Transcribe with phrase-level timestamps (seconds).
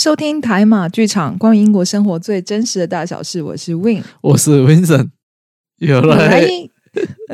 [0.00, 3.42] 收听台马剧场，关于英国生活最真实的大小事。
[3.42, 5.10] 我是 Win，我是 Vincent，
[5.76, 6.48] 有来，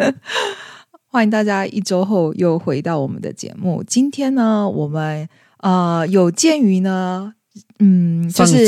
[1.07, 3.85] 欢迎大家一周后又回到我们的节目。
[3.87, 5.29] 今天呢，我们
[5.59, 7.35] 呃有鉴于呢，
[7.79, 8.67] 嗯，就是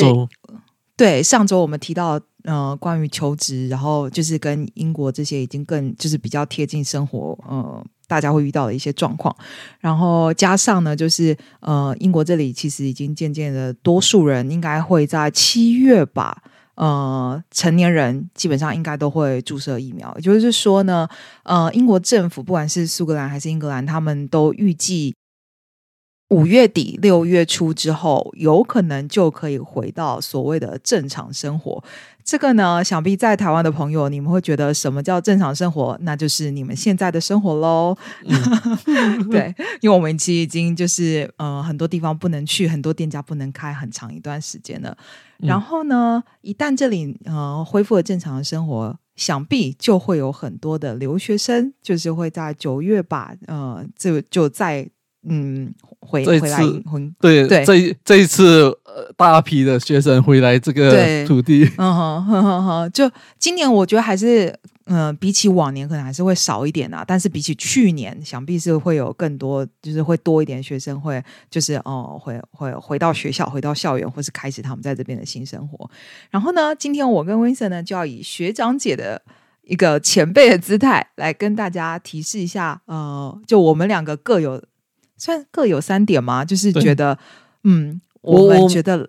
[0.96, 7.84] 对上周我们提到呃关于求职，然后就是跟英国这些已经更就是比较贴近生活，呃。
[8.08, 9.36] 大家会遇到的一些状况，
[9.78, 16.42] 然后加上呢，就是呃，英国这里其实已经渐渐的，多数人应该会在七月吧，
[16.74, 20.10] 呃，成年人基本上应该都会注射疫苗。
[20.16, 21.06] 也就是说呢，
[21.44, 25.14] 呃，英国政府不管是苏格兰还是英格兰，他们都预计
[26.30, 31.82] 五月底六月初之后，有可能就可以回到所谓的正常生活。
[32.28, 35.96] 这个呢，想必在台湾的朋友，你们会觉得什么叫正常生活？
[36.02, 37.96] 那就是你们现在的生活喽。
[39.32, 44.94] 对，因为我们其实已经就是呃，很多地方不能去，很多店家不能开很长一段时间了。
[45.38, 54.86] 然后呢，一旦这里呃恢复了正常的生活，想必就会有很多的留学生，就是会在九月吧，呃，就就在。
[55.30, 56.60] 嗯，回回来，
[57.20, 58.77] 对对，这这一次呃，
[59.16, 64.54] 大批的学生回来这个土地，嗯哼哼哼哼，就今年我觉得还是，
[64.86, 75.90] 嗯，比起往年可能还是会少一点啊，但是比起去年，想必是会有更多，就是会多一点学生会，就是哦，会会回到学校，回到校园，或是开始他们在这边的新生活。
[76.30, 79.22] 然后呢，今天我跟 Vincent 呢，就要以学长姐的
[79.62, 84.62] 一个前辈的姿态来跟大家提示一下，呃，就我们两个各有。
[85.20, 87.18] 算各有三点嘛，就是觉得，
[87.64, 88.00] 嗯，
[88.32, 89.08] 我们觉得，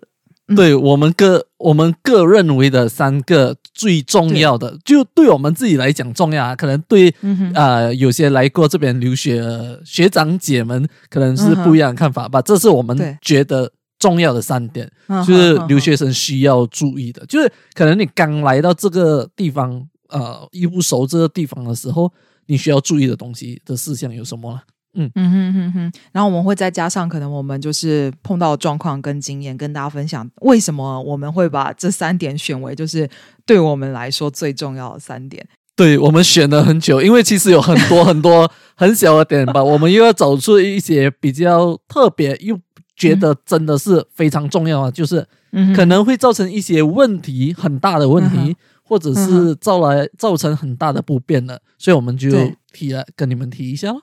[0.56, 6.56] 对我们各我们各认为的三个最重要的，就对我们自己来讲重要啊。
[6.56, 7.14] 可能对
[7.54, 9.44] 啊，有些来过这边留学
[9.84, 12.42] 学长姐们可能是不一样的看法吧。
[12.42, 14.90] 这是我们觉得重要的三点，
[15.26, 17.24] 就是留学生需要注意的。
[17.26, 22.12] 就是可能你刚来到这个地方，呃，一不熟这个地方的时候，
[22.46, 24.60] 你需要注意的东西的事项有什么呢？
[24.94, 33.08] 嗯嗯哼哼哼，然后我们会再加上可能我们就是碰到状况跟经验，跟大家分享为什么我们会把这三点选为就是
[33.46, 35.46] 对我们来说最重要的三点。
[35.76, 42.58] 对我们选了很久，因为其实有很多很多很小的点吧，我们又要找出一些比较特别又
[42.96, 45.26] 觉得真的是非常重要啊，就是
[45.74, 52.28] 可能会造成一些问题很大的问题，或者是造来造成很大的不便的，所以我们就
[52.72, 54.00] 提了跟你们提一下了。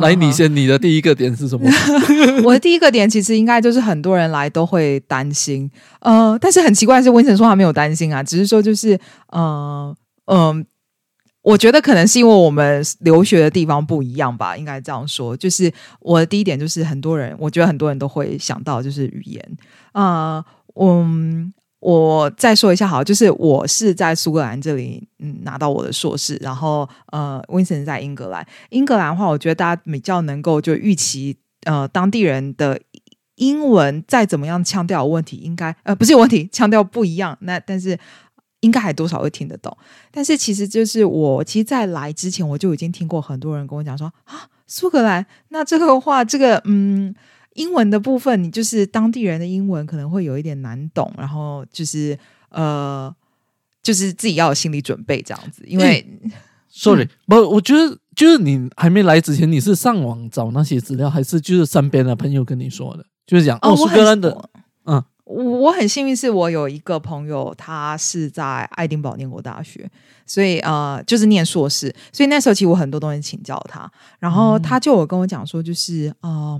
[0.00, 1.68] 来，你先，你的第一个点是什么？
[2.44, 5.70] 我的第一个点其实应该就是很多人来都会担心，
[6.00, 8.98] 呃，但是很奇怪是温晨说他没有担心啊，只是说就是，
[9.28, 9.94] 呃，
[10.26, 10.64] 嗯，
[11.42, 15.36] 我觉得可能是因为我们留学的地方不一样吧，应该这样说。
[15.36, 19.56] 就是我的第一点就是很多人，我觉得很多人都会想到就是语言
[19.92, 20.44] 啊，
[20.80, 21.52] 嗯。
[21.80, 28.44] 我再说一下好，就是我是在苏格兰这里嗯拿到我的硕士，然后呃，Vincent 在英格兰。
[28.70, 32.80] 英格兰的话，我觉得大家比较能够就预期呃当地人的
[33.36, 37.96] 英文再怎么样腔调有问题，应该呃不是有问题，腔调不一样，那但是
[38.58, 39.76] 应该还多少会听得懂。
[40.10, 47.14] 但是其实就是我其实，在来之前我就已经听过很多人跟我讲说啊，苏格兰那这个话这个嗯。
[47.58, 52.16] 英文的部分，你就是当地人的英文可能会有一点难懂，然后就是
[52.50, 53.12] 呃，
[53.82, 55.64] 就是自己要有心理准备这样子。
[55.66, 56.06] 因为
[56.68, 63.04] ，sorry，不，我觉得就是你还没来之前，你是上网找那些资料，还是就是身边的朋友跟你说的？
[63.26, 64.57] 就是讲哦，苏格兰的，嗯。
[65.28, 69.86] 我很幸运，是我有一个朋友，他是在爱丁堡念过大学，
[70.24, 76.58] 所以呃，就是念硕士，所以那时候其实我很多东西请教他，然后他就有跟我讲说，就是呃，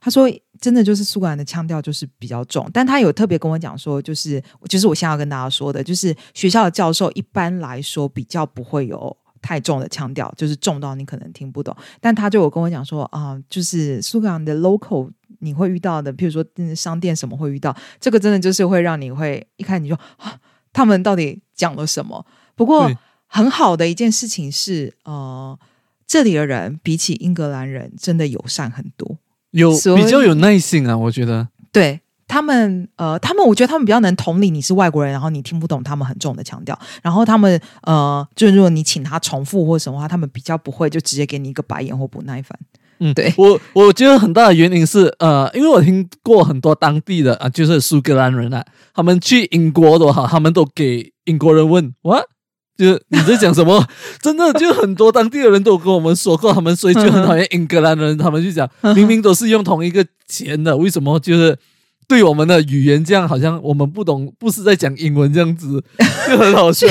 [0.00, 0.28] 他说
[0.60, 15.08] 真的就是苏格兰的腔调就是比较重，但他有特别跟我讲说，就是就是我现在要跟大家说的，就是学校的教授一般来说比较不会有太重的腔调，就是重到你可能听不懂，但他就有跟我讲说啊，就是苏格兰的 local。
[15.40, 16.44] 你会遇到的，譬如说
[16.74, 20.38] 商店什么会遇到，这个真的就是会让你会一看你就啊，
[20.72, 22.24] 他们到底讲了什么？
[22.54, 22.90] 不过
[23.26, 25.58] 很好的一件事情是，呃，
[26.06, 29.18] 这里的人比起英格兰人真的友善很多，
[29.50, 31.48] 有比较有耐心啊，我觉得。
[31.70, 42.58] 对他们，呃，他们我觉得他们比较能同理你是外国人，然后你听不懂他们很重的强调，然后他们呃，就如果你请他重复或什么话，他们比较不会就直接给你一个白眼或不耐烦。
[43.00, 43.32] 嗯，对。
[43.36, 48.64] 我我觉得很大的原因是，呃，因为我听过很多当地的啊，就是苏格兰人啊，
[48.94, 52.20] 他们去英国的话，他们都给英国人问，哇，
[52.76, 53.86] 就是你在讲什么？
[54.22, 61.18] 真的，就很多当地的人都跟我们说过，他们所以就很讨厌英格兰人，他们就讲，明明都是用同一个钱的，为什么？
[61.20, 61.56] 就是
[62.08, 65.84] 对我们的语言这样，好像我们不懂，不是在讲英文这样子，
[66.26, 66.86] 就很好笑。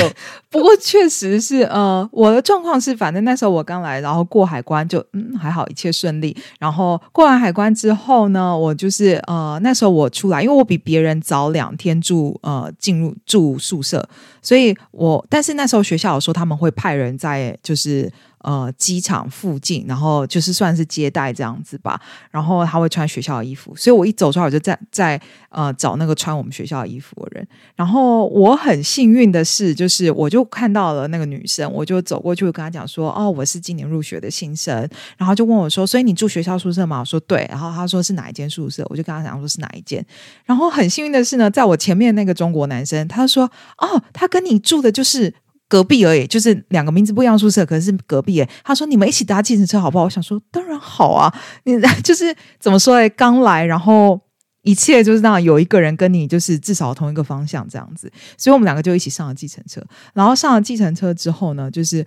[0.48, 6.36] 不过确实是，呃，我的状况是，反正那时候我刚来，然后过海关就嗯还好，一切顺利。
[6.60, 14.08] 然后过完海关之后呢，我就是呃那时候我出来，因为我比别人早两天住呃进入住宿舍，
[14.40, 18.08] 所以我但是那时候学校有说他们会派人在就是。
[18.42, 22.00] 呃，机场附近，然后就是算是接待这样子吧。
[22.30, 27.48] 然后他会穿学校的衣服，所以我一走出来，我就在在呃找那个穿我们学校衣服的人。
[27.74, 34.88] 然后我很幸运的是，就是我就看到了那个女生，我就走过去跟她讲说：“哦，我是今年入学的新生。”
[35.18, 40.04] 然后就问我说：“所以你住学校宿舍吗？”我说：“对。”然后他说：“是哪一间宿舍？”我就跟他讲说：“是哪一间。”
[40.46, 45.34] 然后很幸运的是呢，在我前面那个中国男生，他说：“哦，他跟你住的就是。”
[45.68, 48.42] 隔壁而已，就是两个名字不一样宿舍，可能是隔壁。
[48.64, 50.04] 他说你们一起搭计程车好不好？
[50.04, 51.32] 我想说当然好啊。
[51.64, 54.18] 你 就是怎么说诶，刚来，然后
[54.62, 59.84] 一切就是那样，有一个人跟你就是至少同一个方向这样子，所以我们两个就一起上了计程车。
[60.14, 62.04] 然后上了计程车之后呢，就是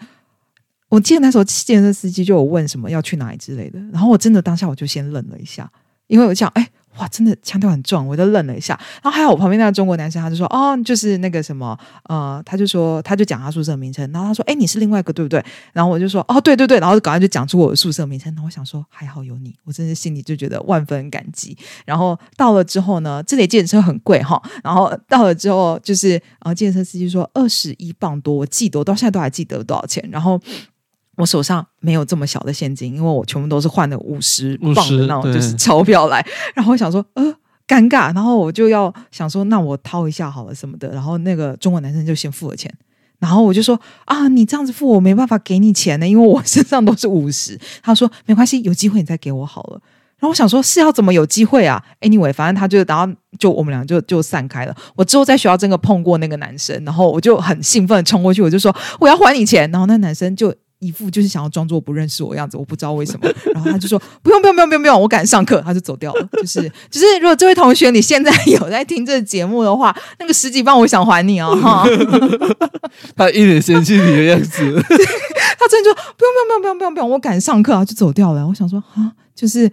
[0.89, 5.71] 我记得那时候计程车司机就有问什么要去哪里之类的，然后我真的当下我就先愣了一下，
[6.07, 6.67] 因为我想哎。
[6.97, 8.77] 哇，真的腔调很重，我就愣了一下。
[9.01, 11.77] 然后还有我旁边那个中国男生，他就说：“哦，就是那个什么，
[12.09, 14.09] 呃，他就说，他就讲他宿舍名称。
[14.11, 15.43] 然后他说：‘哎，你是另外一个对不对？’
[15.73, 18.31] 然后我就说：‘哦，对对对。’然后赶快就讲出我的宿舍名称。
[18.35, 21.57] 然后我想说，还好有你，我真的心里就觉得万分感激。
[21.85, 24.41] 然后到了之后呢，这里借车很贵哈。
[24.63, 30.07] 然后到了之后，就是呃，借车司机说二十一磅多，我记得，我到现在都还记得多少钱。
[30.11, 30.39] 然后。
[31.21, 36.25] 我手上没有这么小的现金，因为我全部都是换的五十磅的那种，就是钞票来。
[36.56, 37.23] 然后我想说，呃，
[37.68, 38.13] 尴尬。
[38.15, 40.89] 然后我就要想说，那我掏一下好了什么的。
[40.89, 42.73] 然后那个中国男生就先付了钱。
[43.19, 47.56] 然后我就说，啊，你这样子付，我没办法给你钱呢，因为我身上都是五十。
[47.83, 49.79] 他说没关系，有机会你再给我好了。
[50.18, 53.07] 然后我想说，是要怎么有机会啊？Anyway，反正他就然后
[53.38, 54.75] 就我们俩就就散开了。
[54.95, 59.69] 我之后在学校真的碰过那个男生，然后我就很兴奋冲过去，我就说我要还你钱。
[59.71, 60.51] 然后那男生就。
[60.81, 63.30] 一副就是想要装作不认识我样子，我不知道为什么。
[63.54, 66.28] 然后他就说：“不用不用不用不用不用，我赶上课。”他就走掉了。
[66.33, 71.56] 就是就是，如果这位同学你现在 有在听这个节目的话，那个十几磅我想还你哦。
[71.62, 71.86] 哈，
[73.16, 74.81] 他一脸嫌弃你的样子。
[74.83, 78.48] 他真的就不用不用不用不用不用，我赶上课啊，就走掉了。
[78.48, 79.72] 我想说啊，就是。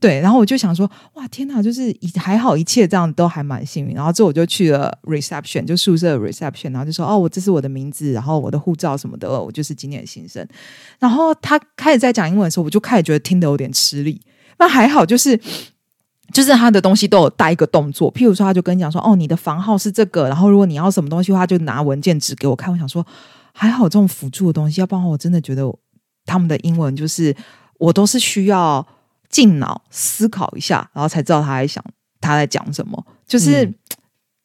[0.00, 3.94] 对，然后我就想说，哇，天哪，就是还好，一切这样都还蛮幸运。
[3.94, 10.46] 然后之后我就去了 reception，就宿舍 reception，然后就说，哦，我这是我的名字，然后我的护照什么的，我就是今年新生。
[10.98, 14.20] 然后他开始在讲英文的时候，我就开始觉得听得有点吃力。
[14.58, 15.34] 那还好，就是
[16.34, 22.70] 就是他的东西都有带一个动作，譬如说，他就跟你讲说，哦，你的房号是这个，然后如果你要什么东西的话，就拿文件纸给我看。
[22.70, 23.04] 我想说，
[23.54, 25.64] 还好这种辅助的东西，要不然我真的觉得
[26.26, 27.34] 他们的英文就是
[27.78, 28.86] 我都是需要。
[29.28, 31.84] 静脑思考一下，然后才知道他在想
[32.20, 33.04] 他在讲什么。
[33.26, 33.70] 就是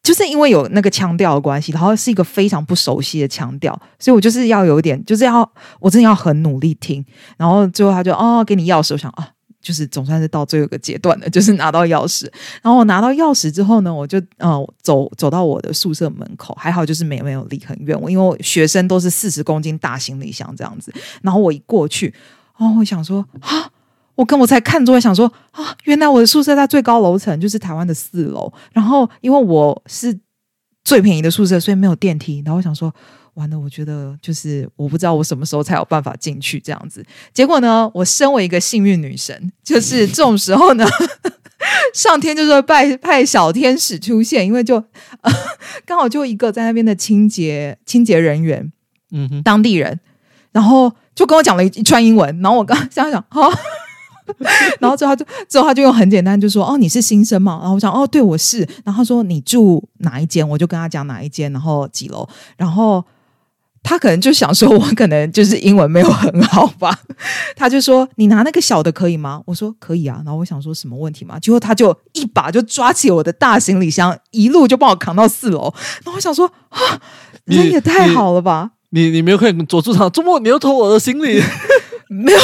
[0.02, 5.50] 就是因为有那个腔调的关系，然后是一个非常不熟悉的腔调，所以我就是要有点，就是要
[5.80, 7.02] 我真的要很努力听。
[7.38, 9.26] 然后最后他就哦，给你钥匙，我想啊，
[9.62, 12.30] 就是总算是到最后一个阶段了，就是拿到钥匙。
[12.60, 20.92] 然后我拿到钥匙之后呢，我就呃走走到我的宿舍门口，还好就是没没有离很远，我因为学生都是四十公斤大行李箱这样子。
[21.22, 22.12] 然后我一过去，
[22.58, 23.70] 哦，我想说啊。
[24.14, 28.52] 我跟我才看着，想说啊，原来我的宿舍在最高楼层，就是台湾的四楼。
[28.72, 30.16] 然后因为我是
[30.84, 32.42] 最便宜的宿舍，所以没有电梯。
[32.44, 32.94] 然后我想说，
[33.34, 37.04] 完了，我觉得就是我不知道我什么时候才有办法进去这样子。
[37.32, 40.86] 结果呢，我身为一个幸运女神，就是这种时候呢，
[41.92, 44.84] 上天就是派派小天使出现，因为就
[45.84, 48.70] 刚好就一个在那边的清洁清洁人员，
[49.10, 49.98] 嗯哼，当地人，
[50.52, 52.40] 然后就跟我讲了一一串英文。
[52.40, 53.50] 然后我刚 想想，好。
[54.80, 57.58] 然后之后他就之后他就用很简单就说哦你是新生嘛？
[57.60, 58.66] 然后我想哦对我是。
[58.84, 60.48] 然后他说你住哪一间？
[60.48, 62.26] 我就跟他讲哪一间，然后几楼。
[62.56, 63.04] 然后
[63.82, 66.98] 他可能就想说我可能就是英文没有很好吧。
[67.54, 69.42] 他就说你拿那个小的可以吗？
[69.44, 70.22] 我说可以啊。
[70.24, 71.38] 然后我想说什么问题嘛？
[71.38, 75.72] 结果他就一把就抓起我的大行李箱，一路就帮我扛到四楼。
[76.04, 76.78] 然后我想说啊，
[77.44, 78.70] 人也太好了吧？
[78.90, 81.42] 你你没有看佐助场，周末你又偷我的行李。
[82.24, 82.38] 没有，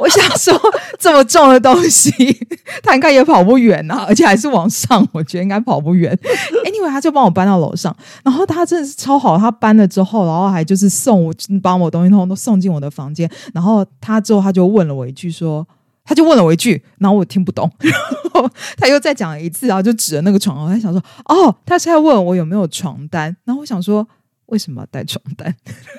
[0.00, 0.52] 我想说
[0.98, 2.10] 这么重的东西，
[2.82, 6.12] 他应该也跑不远呐，而且还是往上，我觉得应该跑不远。
[6.66, 11.32] Anyway，他就帮我搬到楼上，然后他真的是超好，他搬了之后，然后还就是送我，
[11.62, 13.30] 把我东西通通都送进我的房间。
[13.54, 15.64] 然后他之后他就问了我一句，说
[16.04, 17.92] 他就问了我一句，然后我听不懂，然
[18.32, 24.04] 后他又再讲一次，然后就指着那个床，我在想说，哦，他是在问我有没有床单，然后我想说
[24.46, 25.54] 为什么要带床单？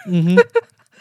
[0.08, 0.38] 嗯哼。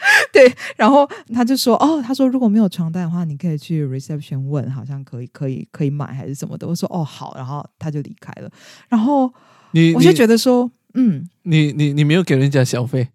[0.33, 8.49] 对，然后他就说：“哦，他说如果没有床单的话，你可以去 reception 问，好像可以，可以，可以买还是什么的。”我说：“哦，好。”然后他就离开了。
[8.89, 9.31] 然后
[9.71, 13.09] 你我就觉得说，嗯，你你你没有给人家小费。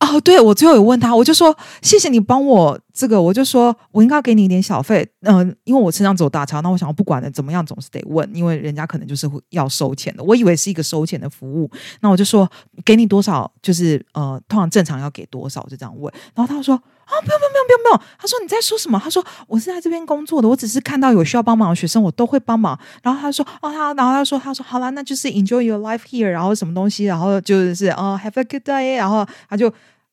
[0.00, 12.50] 哦，对，我最后有问他，我就说谢谢你帮我这个，我就说我应该给你一点小费，嗯，因为我身上走大钞，那我想要不管的怎么样，总是得问，因为人家可能就是要收钱的，我以为是一个收钱的服务，那我就说
[12.84, 18.98] 给你多少，就是呃，通常正常要给多少，就这样问，然后他说啊，不用不用不用不用不用，他说你在说什么？
[19.04, 22.78] 他说我是在这边工作的，我只是看到有需要帮忙的学生，我都会帮忙。
[23.02, 29.70] 然后他说哦，他然后他说他说好了，那就是 enjoy your life here，然后什么东西，然后就是哦 have a good day，然后他就。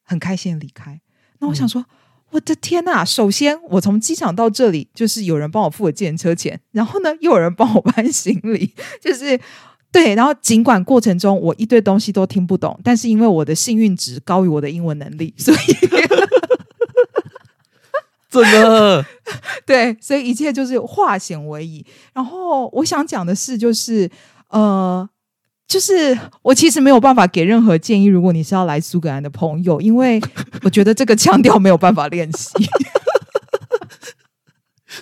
[0.07, 0.99] 很开心的离开。
[1.39, 1.85] 那我想说，
[2.31, 3.05] 我的天呐！
[3.05, 9.39] 首先，我从机场到这里，就是有人帮我付了计程车钱，然后呢，又有人帮我搬行李， 就是
[9.91, 10.15] 对。
[10.15, 15.57] 然后，尽管过程中我一堆东西都听不懂，但是因为我的幸运值高于我的英文能力， 所以
[18.29, 19.05] 真的
[19.65, 21.85] 对，所以一切就是化险为夷。
[22.13, 24.09] 然后，我想讲的是，就是
[24.49, 25.07] 呃。
[25.67, 28.05] 就是我其实没有办法给任何建议。
[28.05, 30.21] 如果你是要来苏格兰的朋友，因为
[30.63, 32.53] 我觉得这个腔调没有办法练习。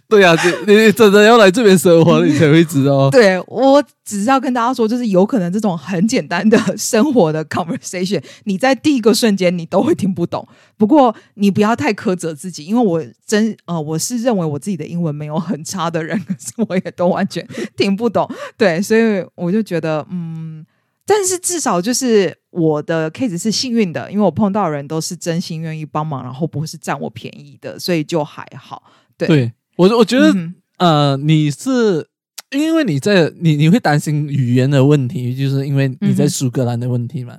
[0.10, 0.36] 对呀，
[0.68, 3.10] 你你真的要来这边生活，你才会知道。
[3.12, 10.48] 对我只是要跟大家说，就是有可能这种很简单的生活的 conversation，你在第一个瞬间你都会听不懂。
[10.78, 17.46] 不过你不要太苛责自己，因为我真呃，我是认为我自己的英文没有很差的人， 可是我也都完全
[17.76, 18.30] 听不懂。
[18.56, 20.64] 对，所以我就觉得嗯，
[21.08, 28.84] 但是至少就是我的 case 是幸运的，因为我碰到人都是真心愿意帮忙，然后不是占我便宜的，所以就还好。
[29.18, 29.52] 对。
[29.76, 30.34] 我我觉得，
[30.78, 32.08] 呃，你是
[32.52, 37.38] 因为你在你你会担心语言的问题，就是因为你在苏格兰的问题嘛。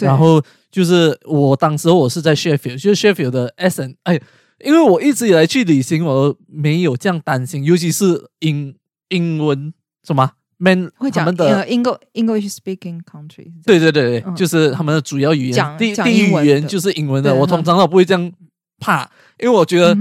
[0.00, 4.20] 然后就是我当时我是在 Sheffield，就是 Sheffield 的 Essen，哎，
[4.64, 8.74] 因为我一直以来去旅行，我没有这样担心，尤其是英
[9.08, 9.72] 英文
[10.06, 13.52] 什么 man 会讲的 English English speaking country。
[13.64, 17.34] 对对对对，就是他们的主要语言，第第一语言就是英文的。
[17.34, 18.32] 我通常都不会这样
[18.78, 19.96] 怕，因为我觉得。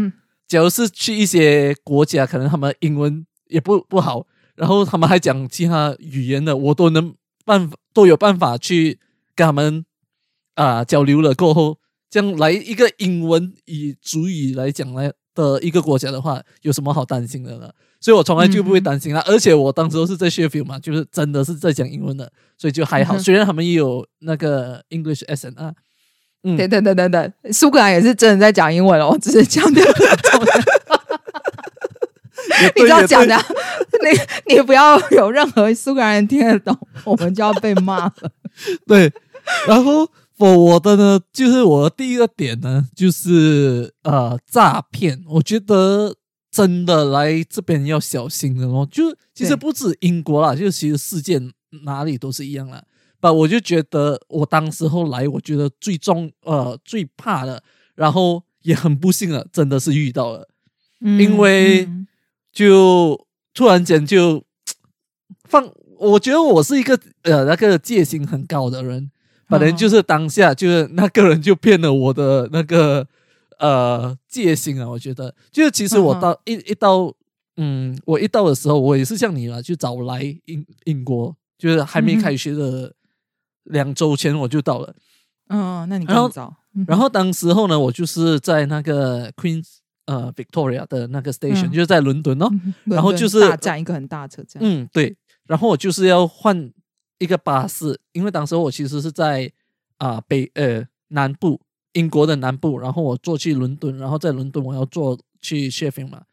[0.47, 4.25] 假如是去一些国家，可能他们英文也不不好，
[4.55, 7.13] 然后他们还讲其他语言的，我都能
[7.43, 8.97] 办法都有办法去
[9.35, 9.85] 跟他们
[10.55, 11.33] 啊交流了。
[11.33, 11.77] 过后，
[12.09, 17.69] 这样来一个英文以主语来讲来的一个国家的话，有什么好担心的呢？
[17.99, 19.21] 所以我从来就不会担心啊。
[19.27, 23.17] 而且我当时都是在 Sheffield 嘛，就是真的是在讲英文的，所以就还好。
[23.17, 25.73] 虽然他们也有那个 English accent 啊。
[26.55, 29.81] 等等等等等，苏格兰也是真的在讲英文哦，只是讲的。
[32.75, 33.35] 你知道讲的，
[34.47, 38.13] 你你不要有任何苏格兰人听得懂，我们就要被骂了。
[38.87, 39.11] 对，
[39.67, 45.21] 然后我我的呢，就是我的第一个点呢，就是呃诈骗。
[45.27, 46.15] 我觉得
[46.49, 48.87] 真的来这边要小心的哦。
[48.89, 51.39] 就其实不止英国啦，就其实世界
[51.83, 52.81] 哪里都是一样啦。
[53.19, 57.63] 吧，我就觉得我当时后来，我觉得最重呃最怕的，
[57.95, 60.47] 然后也很不幸了，真的是遇到了，
[61.01, 61.89] 因为
[62.51, 64.43] 就突然间就
[65.45, 69.09] 放，我觉得我是一个呃那个戒心很高的人，
[69.47, 73.07] 反正就是当下就是那个人就骗了我的那个
[73.57, 75.33] 呃戒心啊，我觉得。
[75.51, 77.11] 就是其实我到一一到
[77.55, 82.93] 嗯我一到的时候，我也是像你了，就早来英英国，就是还没开学的。
[83.69, 84.95] 两周前我就到了，
[85.49, 86.55] 嗯，那你更早。
[86.87, 89.63] 然后当时候呢，我就是在那个 Queen
[90.05, 92.49] 呃 Victoria 的那个 station，就是在伦敦哦。
[92.85, 94.61] 然后就是大站一个很大车站。
[94.61, 95.17] 嗯，对。
[95.45, 96.71] 然后我就是要换
[97.17, 99.51] 一个巴士，因为当时我其实是在
[99.97, 101.59] 啊北呃南部
[101.93, 106.23] 英国的南部，然后我坐去伦敦，然后在伦敦我要坐去 Sheffield 嘛。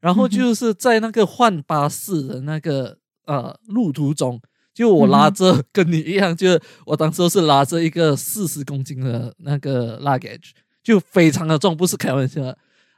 [0.00, 4.40] 然后就是在那个换巴士的那个呃路途中。
[4.80, 12.40] 就我拉着跟你一样，就是我当时是拉着一个四十公斤的那个 luggage，就非常的重，不是开玩笑。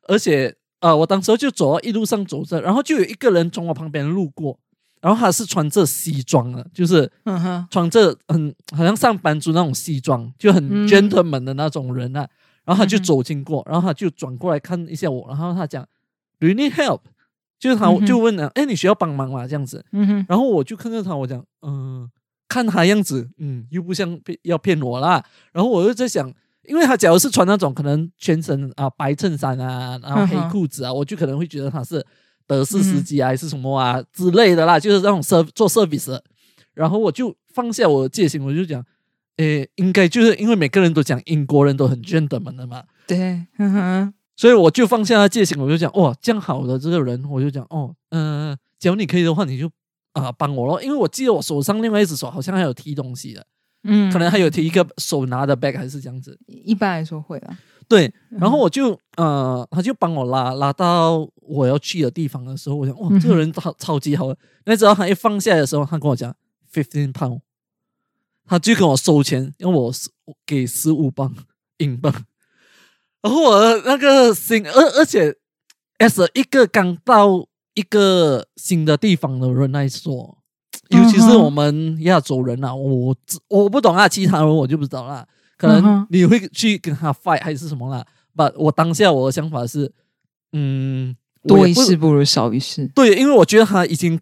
[0.07, 4.57] 而且啊，我当时就走，一路上走着，然后就有一个人从我旁边路过，
[5.01, 7.11] 然后他是穿着西装的，就是
[7.69, 12.29] 穿着很好像上班族那种西装，就很 gentleman 的那种人啊。
[12.65, 15.85] 然后他就走经过，然后他就转过来看一下我，然后他讲
[16.39, 17.01] ，Do you need help？
[17.63, 19.47] 就是他就问了，哎，你需要帮忙吗？
[19.47, 19.85] 这样子，
[20.29, 22.11] 然后我就看着他，我讲，嗯，
[22.49, 25.25] 看他样子，嗯，又不像要骗我啦。
[25.53, 26.29] 然后我就在想，
[26.65, 32.05] 因为他假如是穿那种可能全身啊白衬衫啊，然后黑裤子啊，我就可能会觉得他是
[32.49, 36.19] 德式司机啊，还是什么啊之类的啦，就是那种 serv 做 service。
[36.75, 38.85] 然后我就放下我的戒心，我就讲，
[39.37, 49.71] 诶，应该就是因为每个人都讲英国人都很 gentleman 的嘛，对，嗯哼，所以我就放下戒心，我就讲哇，这样好的这个人，我就讲哦，嗯，假如你可以的话，你就
[50.15, 53.47] 啊帮我咯，因为我记得我手上另外一只手好像还有提东西的，
[53.85, 56.37] 嗯，可能还有提一个手拿的 bag 还是这样子。
[56.49, 57.57] 一般来说会啊，
[57.87, 64.35] 对，然后我就呃，他就帮我拉拉到我要去的地方的时候，我想哇，这个人超超级好。
[64.65, 66.35] 那只要他一放下来的时候，他跟我讲
[66.75, 67.39] fifteen pound，
[68.45, 70.11] 他就跟我收钱，因为我是
[70.45, 71.33] 给十五磅
[71.77, 72.13] 英镑。
[73.23, 75.35] 然后我那个心，而而且
[75.99, 80.39] ，as 一个刚到一个新的地方的人来说，
[80.89, 83.17] 尤其是我们亚洲人啊，我
[83.49, 85.25] 我不懂啊，其他人我就不知道啦。
[85.57, 88.05] 可能你会去跟他 fight 还是什么啦？
[88.35, 89.93] 不，我当下我的想法是，
[90.53, 91.15] 嗯，
[91.47, 92.91] 多一事不如少一事。
[92.93, 94.19] 对，因为我觉得他已经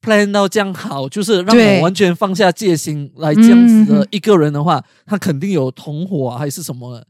[0.00, 7.04] plan 到这样好，就是让我完全放下戒心来这样子的一个人的话，他肯定有同伙啊，还是什么？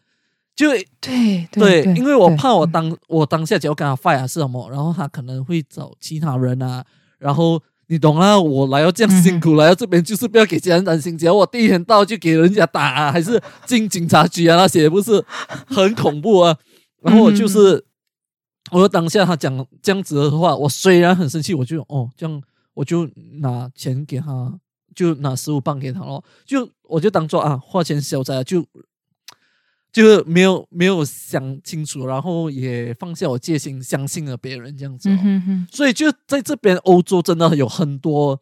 [0.58, 6.84] 就对对，因为我怕我当我当下只要跟他 fight 还是什么，然后他可能会找其他人啊，
[7.18, 7.62] 然后。
[7.90, 8.38] 你懂啊？
[8.38, 11.16] 我来要这样辛苦来到这边，就是不要给家人担心。
[11.16, 15.24] 只要我第一天到就给人家打，啊，还是进警察局啊那些，不是
[15.66, 16.54] 很恐怖啊？
[17.00, 17.82] 然后我就是，
[18.72, 22.42] 我当下他讲这样子的话，我虽然很生气，我就哦这样，
[22.74, 23.08] 我就
[23.40, 24.52] 拿钱给他，
[24.94, 28.62] 就拿十五磅给他咯，就我就当做啊花钱消灾就。
[29.98, 35.66] 就是没有没有想清楚，然后也放下我戒心，相信了别人这样子嗯哼。
[35.72, 38.40] 所以就在这边欧洲，真的有很多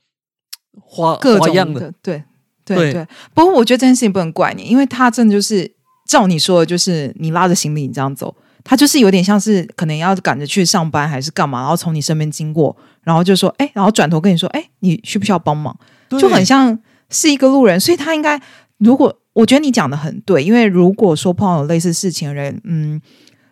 [0.78, 2.22] 花各种样的，对
[2.62, 3.08] 对对。
[3.32, 5.74] 不过我觉得这件事情不能怪你，因为他真的就是
[6.06, 15.74] 照你说的，就是你拉着行李你这样走，他就是有点像是可能要赶着去上班还是干嘛，然后从你身边经过，然后就说哎，然后转头跟你说哎，你需不需要帮忙？
[16.10, 18.38] 就很像是一个路人，所以他应该
[18.76, 19.22] 如果。
[19.36, 22.98] 我觉得你讲的很对，因为如果说碰到有类似事情的人，嗯，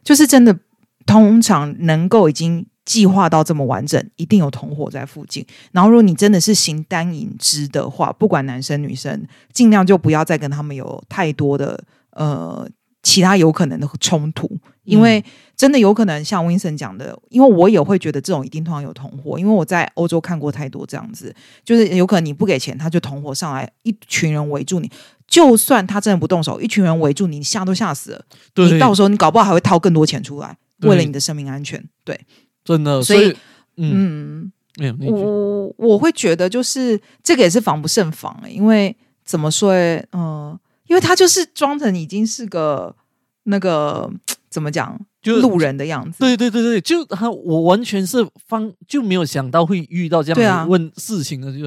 [0.02, 0.58] 就是真的，
[1.04, 5.46] 通常能够已经计划到这么完整，一定有同伙在附近。
[5.72, 12.66] 然后，如果你真的是形单影只的话，不管男生女生，尽量就不要再跟他们有太多的呃
[13.04, 14.50] 其他有可能的冲突，
[14.82, 15.22] 因为
[15.56, 21.32] 真的有可能像 Vincent 讲的，因为我也会觉得这种一定通常有同伙，因为我在欧洲看过太多这样子，
[21.64, 24.90] 就是有可能你不给钱，他就同伙上来，一群人围住你。
[25.26, 28.24] 就算他真的不动手，一群人围住你，你吓都吓死了。
[28.56, 31.82] 你到时候你搞不好还会掏更多钱出来，为了你的生命安全。
[32.04, 32.18] 对，
[32.64, 33.02] 真的。
[33.02, 33.36] 所以，
[33.76, 34.52] 嗯，
[35.00, 39.72] 我我会觉得就是这个也是防不胜防因为怎么说？
[40.12, 42.94] 嗯，因为他就是装成已经是个
[43.44, 44.10] 那个
[44.50, 44.98] 怎么讲？
[45.20, 51.66] 就路人的样子，对对对对，就他我完全是方就没有想到会遇到这样问事情的，就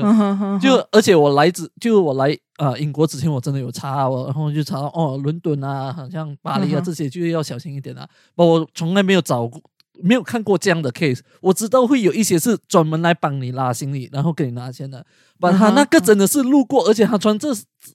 [0.59, 8.07] 就而且我来自就我来呃英国之前我真的有查我，然后就查到哦伦敦啊，好像巴黎啊这些就要小心一点啊。
[8.35, 9.59] 我从来没有找过，
[10.03, 11.21] 没有看过这样的 case。
[11.41, 15.03] 我知道会有一些是专门来帮你拉行李，然后给你拿钱的。
[15.39, 17.49] 把他那个真的是路过，而且他穿这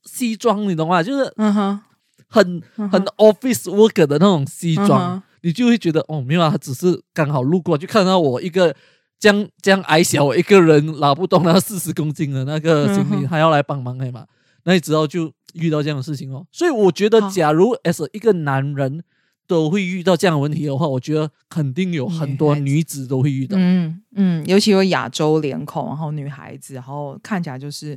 [0.04, 1.02] 西装，你懂吗？
[1.02, 1.80] 就是嗯哼，
[2.28, 5.22] 很很 office worker 的那种西装。
[5.44, 8.72] 你就会觉得哦，没有啊，他只是刚好路过，就看到我一个
[9.18, 14.24] 这样这样矮小我一个人拉不动 那四十公斤的那个行李，还要来帮忙，哎嘛，
[14.62, 16.46] 那你知道就遇到这样的事情哦。
[16.52, 19.02] 所以我觉得，假如 as 一个男人
[19.46, 23.56] 都会遇到这样的问题的话，我觉得肯定有很多女子都会遇到。
[23.58, 27.96] 嗯嗯，尤其有亚洲脸孔，然后女孩子，然后看起来就是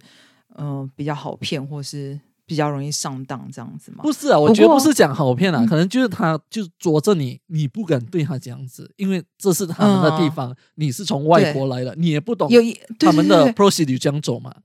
[0.57, 2.19] 嗯比较好骗，或是。
[2.47, 4.03] 比较容易上当这样子吗？
[4.03, 12.61] 不是啊，我觉得不是讲好骗啊，可能就是他就捉着你，你不敢对他这样子，因为这是他们的地方，你是从外国来的，你也不懂有
[12.99, 14.57] 他们的 procedure 这样走嘛。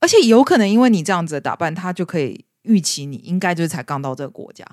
[0.00, 4.64] 而且有可能因为你这样子的打扮，他就可以预期你应该就是才刚到这个国家，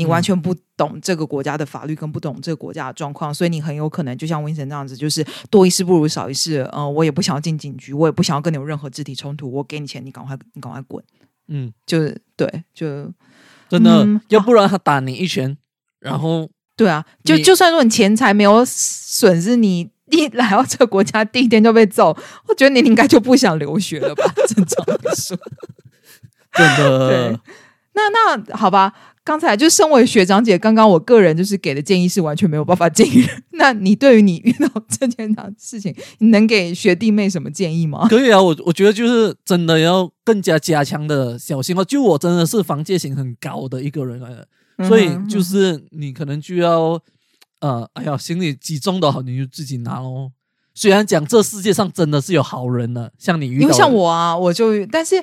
[0.00, 6.66] 你完全不懂这个国家的法律，跟不懂这个国家的状况，所以你很有可能就像温森这样子，就是多一事不如少一事。
[6.72, 11.04] 嗯，我也不想要进警局，我也不想要跟你有任何肢体冲突，我给你钱，你赶快你赶快滚。
[11.48, 13.12] 嗯，就是对，就
[13.68, 15.54] 真的，要不然他打你一拳，
[15.98, 22.16] 然后对啊，就就算说你钱财没有损失，你一来到这个国家第一天就被揍，
[22.48, 24.24] 我觉得你应该就不想留学了吧？
[24.48, 25.36] 正常来说，
[26.54, 27.38] 真的。
[28.08, 28.92] 那那好吧。
[29.22, 33.22] 刚才就身为学长姐，刚刚我个人就是给的建议是完全没有办法建议。
[33.50, 38.08] 那你对于你遇到这件事情，你能给学弟妹什么建议吗？
[38.08, 41.84] 可以啊，我我觉得就是真的要更加加强的小心哦。
[41.84, 44.48] 就我真的是防戒心很高的一个人来的，
[44.88, 46.98] 所以就是你可能就要
[47.60, 50.32] 呃，哎呀，行李集中的好，你就自己拿喽。
[50.74, 55.22] 虽然讲这世界上真的是有好人呢，像你遇到，像我啊，我就但是。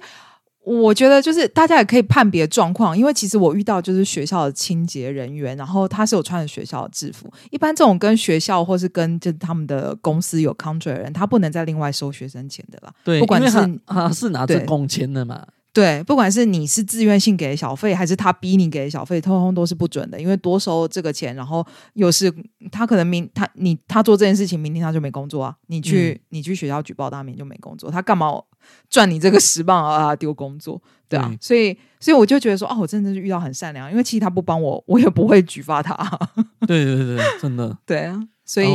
[0.67, 7.31] 我觉得就是大家也可以判别状况，因为其实我遇到就是学校的清洁人员，然后他是有穿着学校的制服。
[7.51, 12.93] 一般这种跟学校或是跟就他们的公司有 contract 的人，他不能再另外收学生钱的啦。
[13.05, 15.47] 对，不管是啊是拿着工钱的嘛。
[15.77, 20.19] 对，不管是你是自愿性给小费，还是他逼你给小费，通通都是不准的。
[20.19, 21.63] 因为多收这个钱，然后
[21.93, 22.33] 又是
[22.71, 25.55] 他可能明他你他做这件事情，明天他就没工作啊。
[25.67, 27.91] 你去你去学校举报他，明天就没工作。
[27.91, 28.41] 他干嘛
[28.89, 30.15] 赚你这个十磅啊？
[30.15, 31.31] 丢工作，对啊。
[31.39, 35.93] 所以所以我就觉得说，哦，我真的是遇到很善良，因为其实他不帮我，我也不会举发他。
[36.65, 37.77] 对对对，真的。
[37.85, 38.67] 对啊，所以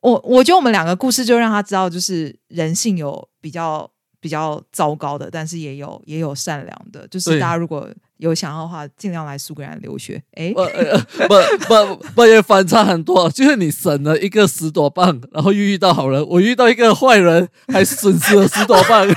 [0.00, 3.90] 我我觉得我们两个故事就让他知道，就是人性有比较。
[4.20, 10.22] 比较糟糕的，但是也有也有善良的，就是大家如果有想要的话，尽量来苏格兰留学。
[10.32, 19.06] 哎，不不不不也反差很多，就是你省了一个十多磅，然后又遇到好人，我遇到一个坏人，还损失了十多磅。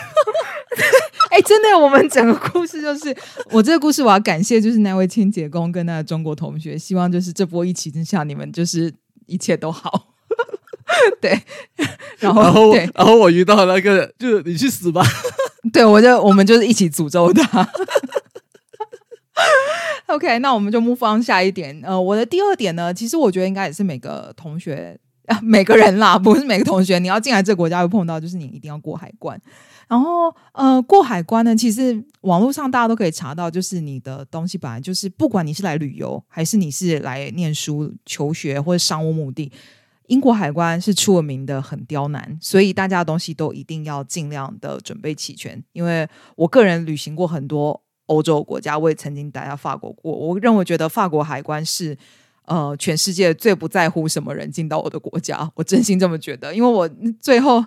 [1.32, 3.16] 哎，真的，我们整个故事就是
[3.52, 8.94] 我这个故事，我要感谢就是那位清洁工跟那个中国同学，希望就是这波疫情之下，你们就是
[9.26, 10.11] 一切都好。
[11.22, 11.40] 对，
[12.20, 15.04] 然后，然后，然后我遇到那个，就是你去死吧！
[15.72, 17.68] 对，我就我们就是一起诅咒他。
[20.08, 21.80] OK，那我们就目方下一点。
[21.84, 29.40] 呃，我的第二点呢，其实我觉得应该也是每个同学啊，每个人啦，不是每个同学，你要进来这个国家会碰到，就是你一定要过海关。
[29.88, 39.52] 然后，呃，过海关呢，其实网络上大家都可以查到，就是你的东西本来就是，不管你是来旅游，还是你是来念书、求学或者商务目的。
[40.12, 45.64] 英国海关是出了名的很刁难，所以大家的东西都一定要尽量的准备齐全。
[45.72, 50.12] 因为我个人旅行过很多欧洲国家，我也曾经待在法国过。
[50.12, 51.98] 我认为觉得法国海关是
[52.44, 56.54] 呃全世界最不在乎什么人进到我的国家，我真心这么觉得。
[56.54, 56.90] 因为我
[57.22, 57.64] 最后，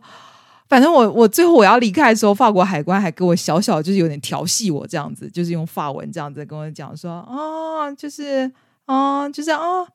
[0.68, 8.52] 反正我我最后我要离开的时候，法国海关还给我小小就是有点调戏我这样子，就是用法文这样子跟我讲说啊，就是
[8.85, 9.88] 啊，就是啊。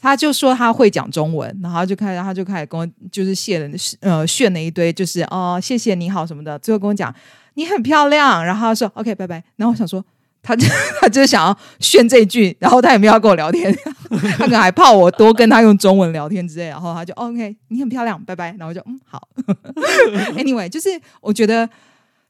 [0.00, 3.68] 他就说他会讲中文，然后就开始，他就开始跟我就是谢了，
[4.00, 6.58] 呃，炫了一堆，就是哦，谢谢你好什么的。
[6.58, 7.14] 最后跟我讲
[7.54, 9.44] 你很漂亮，然后他说 OK 拜拜。
[9.56, 10.02] 然后我想说，
[10.42, 10.66] 他就
[11.00, 13.70] 他就是想要炫这一句，然后他也没有要跟我聊天，
[14.08, 16.68] 他可能还怕我多跟他用中文聊天之类。
[16.68, 18.56] 然后他就 OK 你很漂亮，拜拜。
[18.58, 19.28] 然后就嗯好。
[20.34, 20.88] Anyway，就是
[21.20, 21.68] 我觉得，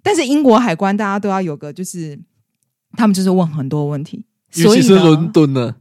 [0.02, 2.18] 但是英国海关大家都要有个，就是
[2.96, 4.24] 他们就是问很多问题，
[4.56, 5.76] 尤其是伦敦呢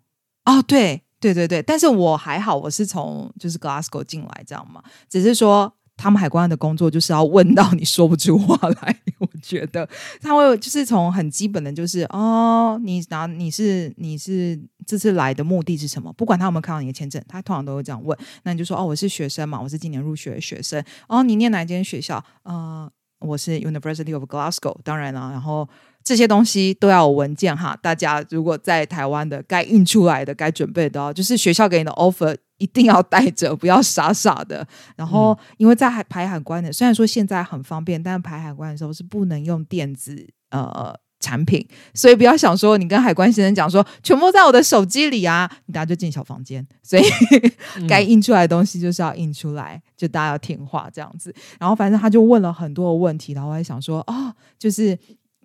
[0.46, 1.02] 哦，对。
[1.20, 4.82] 对对对，但是我还好，我是从就是 Glasgow 进来，这样嘛。
[5.10, 9.00] 只是说他们海关的工作就是要问到你说不出话来。
[9.20, 9.88] 我觉得
[10.22, 16.14] 他会就是从很基本的，就是哦，你拿你是你是这次来的目的是什么？
[16.14, 18.18] 不管他有没有看到你的签证，他通常都会这样问。
[18.44, 20.82] 那你就说哦，我是学生嘛，我是今年入学的学生。
[21.10, 22.24] 哦，你念哪间学校？
[22.44, 24.78] 呃，我是 University of Glasgow。
[24.86, 25.68] 当然了，然后。
[26.04, 34.68] 这些东西都要有文件哈，大家如果在台湾的该印出来的、该准备的，哦就是学校给你的 offer 一定要带着，不要傻傻的。
[34.96, 46.66] 然后，因为在海排海关的，虽然说现在很方便，但是排海关的时候是不能用电子呃产品，所以不要想说你跟海关先生讲说全部在我的手机里啊，你大家就进小房间。
[46.82, 47.04] 所以
[47.88, 51.34] 该印出来的东西就是要印出来，就大家要听话这样子。
[51.60, 54.98] 然后反正他就问了很多的问题，然后我还想说哦，就是。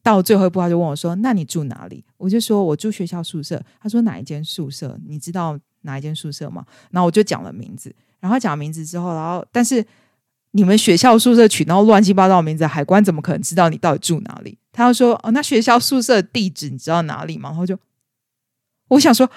[0.05, 5.01] 到最后一步，他就问我说：“那你住哪里？”我就说：“我住学校宿舍。”他说：“哪一间宿舍？
[5.07, 7.93] 你知道哪一间宿舍吗？”然后我就讲了名字。
[8.21, 9.83] 然后讲名字之后，然后但是
[10.51, 14.59] 你们学校宿舍取到乱七八糟的名字，海关怎么可能知道你到底住哪里？
[14.73, 17.79] 他就说：“哦，那学校宿舍地址你知道哪里吗？”然后就
[18.88, 19.31] 我想说，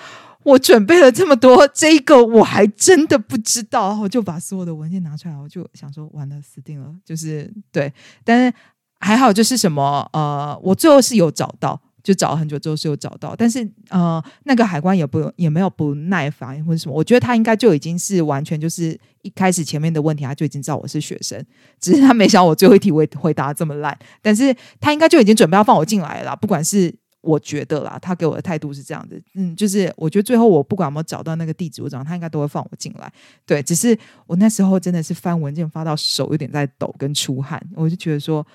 [0.43, 3.97] 我准备了这么多，这个我还真的不知道。
[4.01, 7.93] 我就把所有的文件拿出来，我就想说，完了，死定了，就是对，
[8.25, 8.53] 但是。
[8.99, 21.43] 还好，就是什么呃，我最后是有找到，就找了很久之后是有找到，但是呃，那个海关也不也没有不耐烦或者什么，我觉得他应该就已经是完全就是一开始前面的问题他就已经知道我是学生，
[21.79, 33.12] 只是他没想我最后一题回回答这么烂，但是他应该就已经准备要放我进来了，不管是我觉得啦，他给我的态度是这样子，嗯，就是我觉得最后我不管有没有找到那个地址，我找他应该都会放我进来，
[33.45, 38.45] 对，只是我那时候真的是翻文件发到手有点在抖跟出汗，我就觉得说。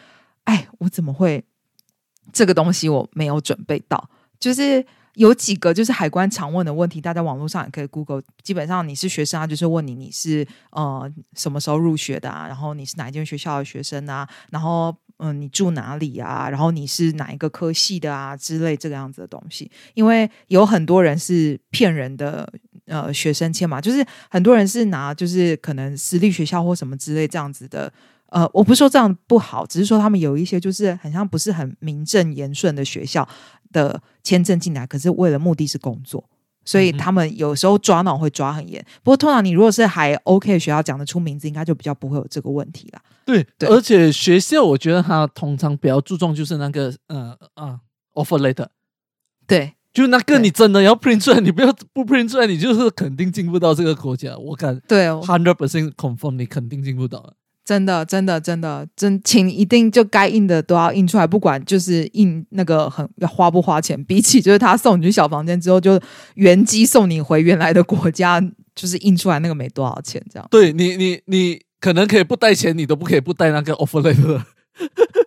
[0.45, 1.45] 哎，我怎么会
[2.33, 4.11] 这个东西我没有准备到？
[4.39, 8.23] 就是有几个就是海关常问的问题，大家网络上也可以 Google。
[8.43, 12.47] 基本上你是学生啊，就是问你你是呃什么时候入学的啊？
[12.49, 14.29] 然后你是哪一间学校的学生啊？
[14.51, 16.49] 然后嗯你住哪里啊？
[16.51, 18.37] 然后你是哪一个科系的啊？
[18.37, 19.71] 之类这个样子的东西。
[19.95, 22.51] 因为有很多人是骗人的
[22.87, 27.93] 呃学生签嘛，就是很多人是拿就是可能私立学校或什么之类这样子的。
[28.33, 33.29] 呃，我不是说这样不好，只是说他们有一些就是很像不是很名正言顺的学校
[33.73, 36.25] 的签证进来，可是为了目的是工作，
[36.65, 38.85] 所以他们有时候抓那种会抓很严。
[39.03, 43.03] 不过通常你如果是还 OK 的学校讲得出名字，应该就比较不会有这个问题啦。
[43.25, 47.81] 对，而且学校我觉得他通常比较注重就是那个呃啊
[48.15, 48.67] offer letter，
[49.47, 49.75] 对。
[49.93, 54.35] 就那个，你真的要 print 出来，你不要不 print 出来，你就是肯定进不到这个国家。
[54.39, 57.35] 我敢对，hundred percent confirm，你肯定进不到了。
[57.65, 66.01] 真的，真的，真的，真，请一定就该印的都要印出来，不管就是印那个很要花不花钱，比起就是他送你去小房间之后，就
[66.35, 68.41] 原机送你回原来的国家，
[68.75, 70.49] 就是印出来那个没多少钱，这样。
[70.51, 74.43] 对你，你，你可能可以不带钱，你都不可以不带那个 offer letter。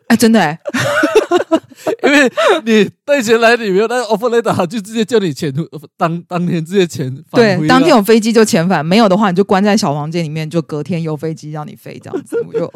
[0.08, 0.60] 哎，真的哎。
[2.04, 2.32] 因为
[2.66, 5.54] 你带钱来，你没有那个 offer letter，就直接叫你钱
[5.98, 12.42] 当当天直接钱对，当天有飞机就遣返，没有的话你就关在小房间里面，就隔天有飞机让你飞这样子。
[12.48, 12.72] 我就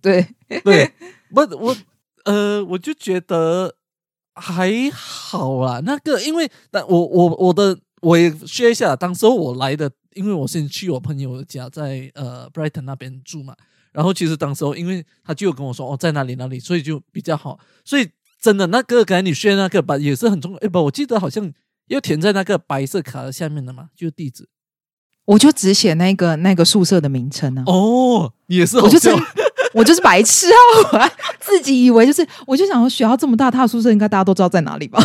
[0.00, 0.26] 对
[0.64, 0.90] 对，
[1.34, 1.76] 不我
[2.24, 3.74] 呃，我就觉得
[4.34, 5.80] 还好啦。
[5.84, 13.54] 那个因为但我我我的我也说一下，当时候我来的，因为我先去我朋友家，在呃 Brighton 那边住嘛。
[13.92, 17.58] 然后其实当时候，因为他就有跟我说哦，在哪里哪里，所以就比较好。
[17.84, 18.08] 所以
[18.40, 20.58] 真的那个刚才你选那个吧，也是很重要。
[20.58, 21.52] 哎不，我记得好像
[21.88, 24.48] 要填在那个白色卡的下面的嘛，就是地址。
[25.24, 27.62] 我就只写那个那个宿舍的名称呢。
[27.66, 29.14] 哦，也是，我就真
[29.72, 30.58] 我就是白痴啊！
[30.92, 35.02] 我自己以为就是，我就想说学校这么大，他的宿舍应该大家都知道在哪里吧？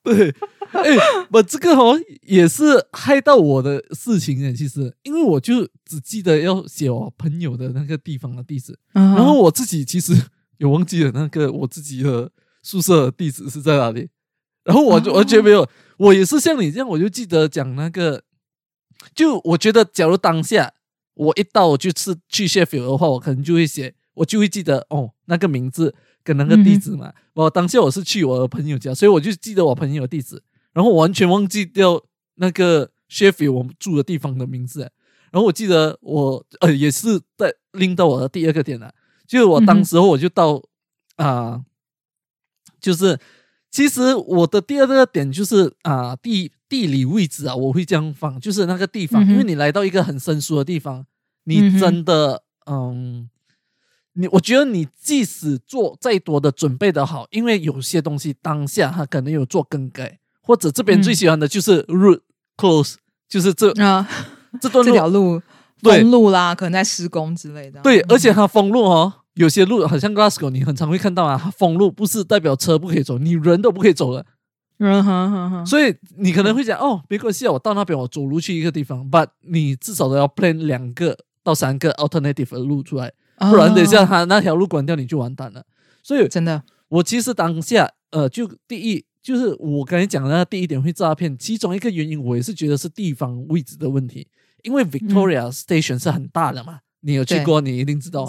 [0.04, 0.34] 对。
[0.72, 0.96] 哎，
[1.32, 10.14] 我这个好像也是害到我的事情哎，其实，因为我就只记得要写我朋友的那个地方的地址，然后我自己其实
[10.58, 12.30] 也忘记了那个我自己的
[12.62, 14.08] 宿舍地址是在哪里，
[14.62, 18.22] 然后我就完全没有，我也是像你这样，我就记得讲那个，
[19.12, 20.72] 就我觉得，假如当下
[21.14, 27.12] 我一到我就是去 Sheffield 的话，我可能就会写，我就会记得哦那个名字跟那个地址嘛。
[27.32, 30.42] 我当下我是去我的朋友家，所以我就记得我朋友地址。
[30.72, 32.00] 然后完全忘记掉
[32.36, 34.82] 那个 Sheffield 我们住的地方的名字，
[35.32, 38.94] 然后我记得我呃也是在拎到我的第二个点了，
[39.26, 40.62] 就是我当时候我就到
[41.16, 41.64] 啊，
[42.80, 43.18] 就是
[43.70, 51.04] 其实我的第二个点就是啊地地理位置啊，我会这样放，就是那个地方，因为你来到一个很生疏的地方，
[51.44, 53.28] 你真的嗯，
[54.14, 60.18] 你我觉得你即使做再多的准备的好，因为有些东西当下它可能有做更改。
[60.42, 62.22] 或者这边最喜欢的就是 route
[62.56, 62.94] close，
[63.28, 64.08] 就是这啊
[64.60, 65.40] 这段这条路
[65.80, 67.80] 封路啦，可能在施工之类的。
[67.82, 74.26] 对，而且它封路哦，有些路好像 Glasgow，你很常会看到啊，它封路不是代表车不可以走，你人都不可以走了。
[74.78, 75.66] 嗯哼哼哼。
[75.66, 85.64] 所以你可能会讲哦，没关系啊，我到那边我走路去一个地方，but 你至少都要 plan 两个到三个 alternative 的路出来，不然等一下他那条路关掉你就完蛋了。
[86.02, 89.04] 所以真的，我其实当下呃，就第一。
[89.22, 94.26] 就是我刚才讲的那第一点会诈骗，其中一个原因我也是觉得是地方位置的问题，
[94.62, 98.26] 因为 Victoria Station 是很大的嘛，你有去过，你一定知道，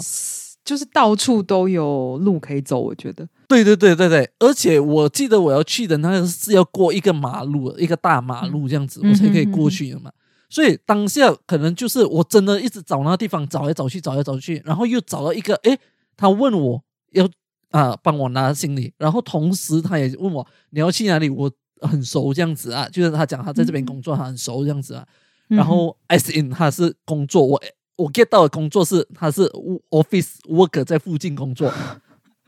[0.62, 2.78] 就是到处都有路可以走。
[2.78, 10.12] 我觉得，对对对对对，而且我记得我要去的那个是要过一个马路，一个大马路这样子，我才可以过去的嘛。
[10.52, 15.78] 所以当下可能就是我真的一直找那个地方，找来找去，找来找去，然后又找到一个，诶，
[16.16, 17.28] 他问我要。
[17.72, 25.02] 啊，帮我拿行李，然后同时他也问我你要去哪里，我很熟这样子啊，就是他讲他在这边工作，他很熟这样子啊。
[25.48, 27.58] 然后 S in 他是工作，我
[27.96, 29.48] 我 get 到的工作是他是
[29.88, 31.72] office worker 在附近工作，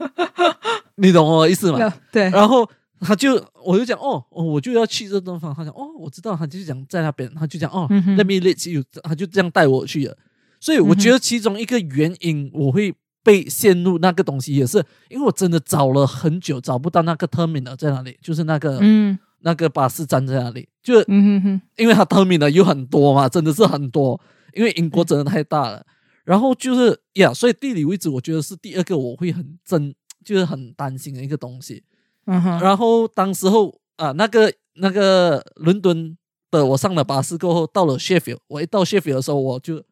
[0.96, 1.94] 你懂我意思吗？
[2.12, 2.28] 对。
[2.28, 2.68] 然后
[3.04, 10.16] 他就我就讲哦，我就要去这地方，他讲哦，我知道，他就讲在那边，他就讲哦，Let me let you，他就这样带我去了。
[10.58, 12.94] 所以我觉得其中一个原因我会。
[13.24, 24.20] 被陷入那个东西也是，因为我真的找了很久，找不到那个 terminal 在哪里，就是那个嗯，那个巴士站在哪里，就嗯哼哼，因为它 terminal 有很多嘛，真的是很多，
[24.52, 25.86] 因为英国真的太大了。
[26.26, 31.82] 然后就是呀，所以地理位置我觉得是第二个我会很真，就是很担心的一个东西。
[32.26, 32.60] 嗯哼。
[32.60, 36.16] 然后当时候啊，那个那个伦敦
[36.50, 39.82] 的，我上了巴士过后，到了 Sheffield，我一到 Sheffield 的时候，我就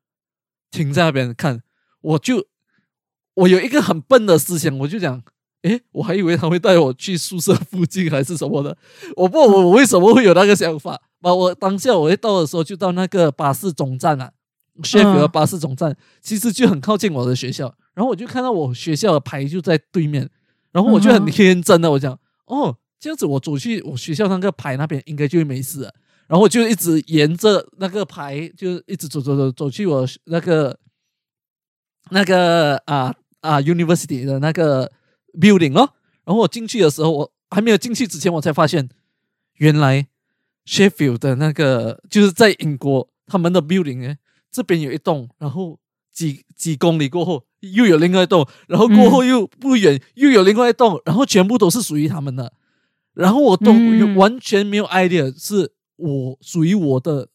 [0.71, 1.63] 停在那边看，
[2.01, 2.47] 我就。
[3.35, 5.23] 我有一个很笨的思想，我就讲，
[5.63, 8.77] 诶，我还以为他会带我去宿舍附近还是什么的。
[9.17, 11.01] 我不，我为什么会有那个想法？
[11.19, 14.31] 把我当下我一到的时候，就到那个巴士总站啊
[14.83, 17.75] ，Sheffield 巴士总站，其实就很靠近我的学校。
[17.95, 20.29] 然后我就看到我学校的牌就在对面，
[20.71, 22.19] 然后我就很天真的，我讲，
[22.55, 25.95] 哦，这样子我走去我学校那个牌那边，应该就会没事了。
[26.27, 30.79] 然后我就一直沿着那个牌，就一直走走走走去我那个。
[32.11, 34.91] 那个啊啊 University 的那个
[35.41, 35.95] building 哦。
[36.25, 38.89] 然后我进去的时候，我还没有进去之前，我才发现
[39.55, 40.09] 原来
[40.67, 44.19] Sheffield 的那个就是在英国他们的 building 哎，
[44.51, 45.79] 这边有一栋，然后
[46.13, 52.53] 几几公里过后又有另外一栋，然后过后又不远又有另外一栋，然后全部都是属于他们的。
[53.15, 53.73] 然后我都
[54.15, 57.29] 完全没有 idea 是我属于我的，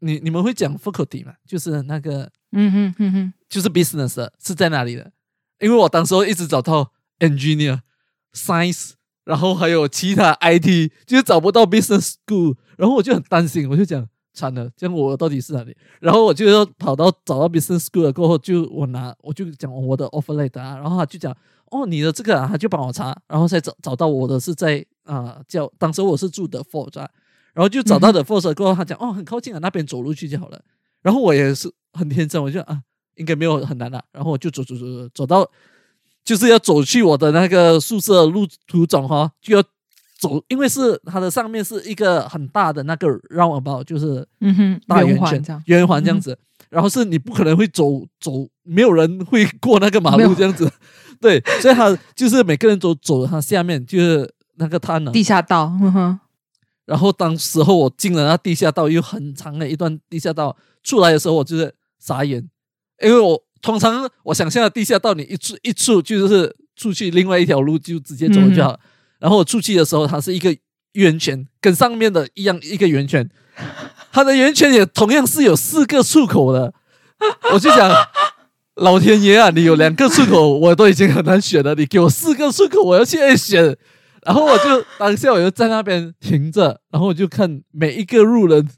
[0.00, 1.34] 你你们会讲 faculty 吗？
[1.46, 5.12] 就是那个，嗯哼哼哼，就是 business 是在哪里的？
[5.60, 7.80] 因为我当时候一直找到 engineer、
[8.32, 8.92] science，
[9.24, 15.76] 然后还有其他 IT，就是找不到 business school，然后我就很担心，我就讲惨了，这样我到底是哪里？
[16.00, 21.36] 然后我就要跑到找到 business school 了过后，就我拿我就讲我的 offer letter 啊，然后他就讲
[21.70, 24.86] 哦你的这个，啊，他就帮我查，然后才找找到我的是在。
[25.08, 26.98] 啊，叫当时我是住的 Force，
[27.54, 30.60] 然后就找到的 Force 过后，他讲哦，很靠近啊，那边走路去就好了。
[31.00, 32.82] 然后我也是很天真，我就啊，
[33.14, 34.04] 应该没有很难的。
[34.12, 35.50] 然后我就走走走走，走到
[36.22, 39.64] 就是要走去我的那个宿舍路途中哈，就要
[40.18, 46.38] 走，因为是它的上面是一个很大的那个 roundabout，就是嗯哼，大圆圈圆环这样子。
[46.68, 50.70] 然后是你不可能会走走，没有人会过那个马路这样子，
[51.18, 54.34] 对，所以他就是每个人都走它下面就是。
[54.60, 55.12] 那个他呢？
[55.12, 56.20] 地下道，嗯哼
[56.84, 62.44] 然后当时候我进了那地下道，有很长的一段地下道，出来的时候我就是傻眼，
[63.00, 68.76] 因为我通常我想象的地下道，你一出一出就是出去另外一条路就直接走就好，
[69.18, 70.56] 然后我出去的时候它是一个
[70.92, 73.28] 圆圈，跟上面的一样一个圆圈，
[74.12, 76.72] 它的圆圈也同样是有四个出口的，
[77.52, 77.90] 我就想，
[78.76, 83.76] 老天爷啊，你有两个出口我都已经很难选了，你给我四个出口，我要去选。
[84.26, 88.68] 然后我就当下我就在那边停着，然后我就看每一个路人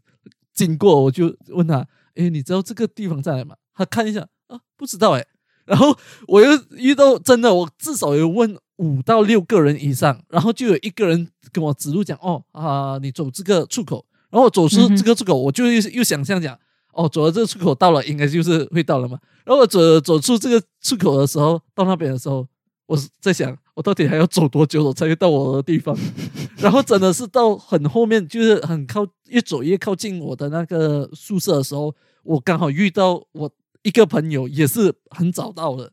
[0.55, 5.26] 经过，我就问他：“哎，你知道这个地方在哪吗？”他看一下啊，不知道哎。
[5.64, 5.96] 然后
[6.29, 16.59] 我又遇到真的，我至少有问五到六个人以上，然后就有一个人跟我指路讲：“哦啊，你走这个出口。”然后我走出这个出口，我就又又想象讲
[16.95, 22.47] ：“哦，走到这个出口到了，应该就是会到了嘛。”然后我走走出这个出口的时候，到那边的时候，
[22.87, 23.57] 我在想。
[23.75, 25.97] 我到底还要走多久我才会到我的地方？
[26.61, 33.51] 然后真的是到很后面，就是很靠越走越靠近我的那个宿舍的时候，我刚好遇到我
[33.83, 35.93] 一个朋友，也是很早到的。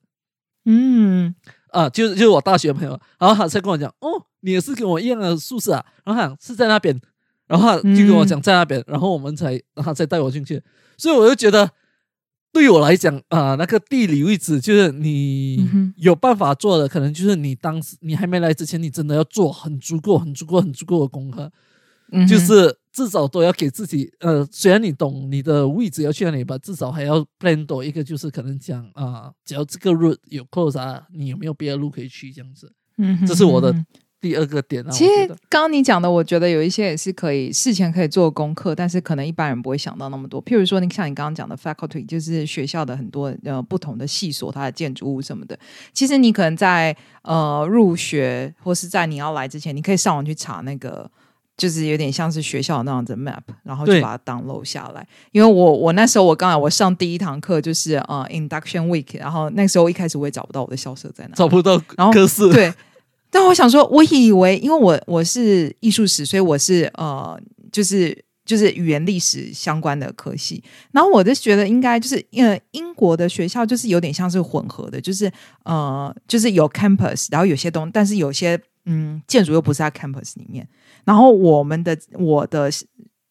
[0.65, 1.33] 嗯，
[1.69, 4.09] 啊，就是就是我大学朋友，然后他才跟我讲，哦，
[4.41, 5.85] 你也是跟我一样的宿舍啊？
[6.03, 6.99] 然后他是在那边，
[7.47, 10.61] 然后他就跟我讲在那边，然后我们才他才带我进去，
[10.97, 11.69] 所以我就觉得。
[12.53, 21.51] 对我来讲啊，那个地理位置就是你有办法做的，可能就是你当时你还没来之前，你真的要做很足够、很足够、很足够的功课，
[22.27, 32.73] 就是至少都要给自己呃，虽然你懂你的位置要去哪里吧，至少还要 plan 多一个，就是可能讲啊，只要这个 route 有 close 啊，你有没有别的路可以去这样子？
[32.97, 33.85] 嗯，这是我的。
[34.19, 40.43] 第二个点啊，其实刚刚你讲的，我觉得有一些也是可以事前可以做功课，但是可能一般人不会想到那么多。
[40.43, 45.57] 譬如说，你像你刚刚讲的 faculty，就是学校的很多呃不同的系所，它的建筑物什么的。
[45.93, 51.09] 其实你可能在呃入学或是在你要来之前，你可以上网去查那个，
[51.57, 55.05] 就是有点像是学校那样子 map，然后就把它 download 下来。
[55.31, 62.71] 因为我我那时候我刚才我上第一堂课就是呃 induction week，然后那时候一开始我也找不到我的校舍在哪，找不到，然后科室对。
[63.29, 67.37] 但我想说，我以为，因为我我是艺术史，所以我是呃，
[67.73, 70.63] 就是就是语言历史相关的科系。
[70.91, 75.29] 然后我就觉得应该就是，呃，英国的学校就是有点像是混合的，就是
[75.65, 80.67] 呃，就是有 campus，然后有些东，但是有些嗯，建筑又不是在 campus 里面。
[81.05, 82.69] 然后我们的我的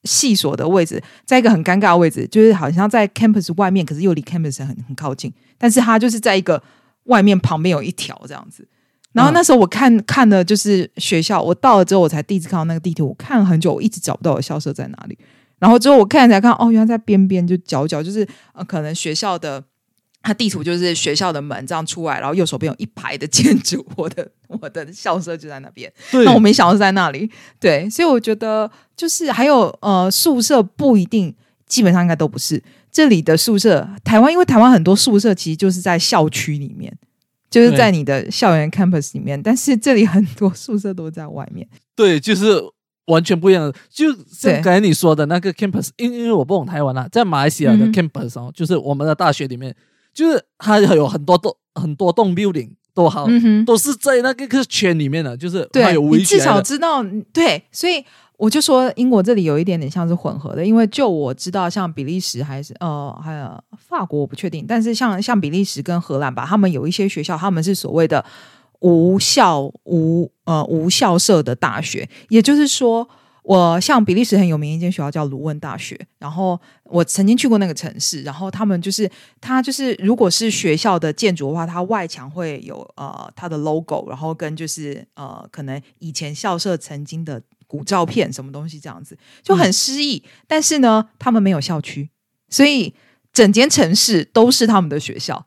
[0.04, 6.62] 系所的位置在一个很尴尬的位置，就是好像在 campus 外面，可是又离 campus 很很靠近，但是它就是在一个
[7.04, 8.68] 外面旁边有一条这样子。
[9.12, 15.18] 然后那时候我看看的就是学校，我到了之后我才第一次看到那个地图，我看了很久，我一直找不到我校舍在哪里。
[15.58, 19.64] 然后之后我看才看，哦，原来在边边就角角，就是呃，可能学校的
[20.26, 25.92] 它地图就是学校的门这样出来，然后右手边有一排的建筑，我的我的校舍就在那边。
[26.12, 31.34] 那我没想到是在那里，对，所以我觉得就是还有呃宿舍不一定，
[31.66, 33.88] 基本上应该都不是这里的宿舍。
[34.02, 36.96] 台湾因为台湾很多宿舍其实就是在校区里面。
[37.48, 41.66] 就是在你的校园 campus 里面，但是这里很多宿舍都在外面。
[41.94, 42.60] 对，就是
[43.06, 43.72] 完全不一样的。
[43.88, 49.74] 就像刚才你说的那个 campus，因因为我不懂台湾啊，在马来西亚的 campus 哦，就是我们的大学里面，
[50.16, 53.28] 就是它有很多栋很多栋 building 都好，
[53.64, 58.04] 都是在那个个圈里面的，就是对，你至少知道对，所以。
[58.38, 63.46] 我就说英国这里有一点点像是混合的，因为就我知道，像比利时还是呃还有
[63.88, 68.22] 法法国我不确定，但是像像比利时跟荷兰吧，他们有一些学校，他们是所谓的
[68.80, 73.08] 无校无呃无校舍的大学，也就是说。
[73.46, 79.08] 我像比利时很有名一间学校叫鲁汶大学，然后我曾经去过那个城市，然后他们就是
[79.40, 92.10] 它就是如果是学校的建筑的话，它外墙会有呃它的 logo，然后跟就是呃可能以前校舍曾经的古照片什么东西这样子就很诗意，但是呢，他们没有校区，
[92.48, 92.92] 所以
[93.32, 95.46] 整间城市都是他们的学校。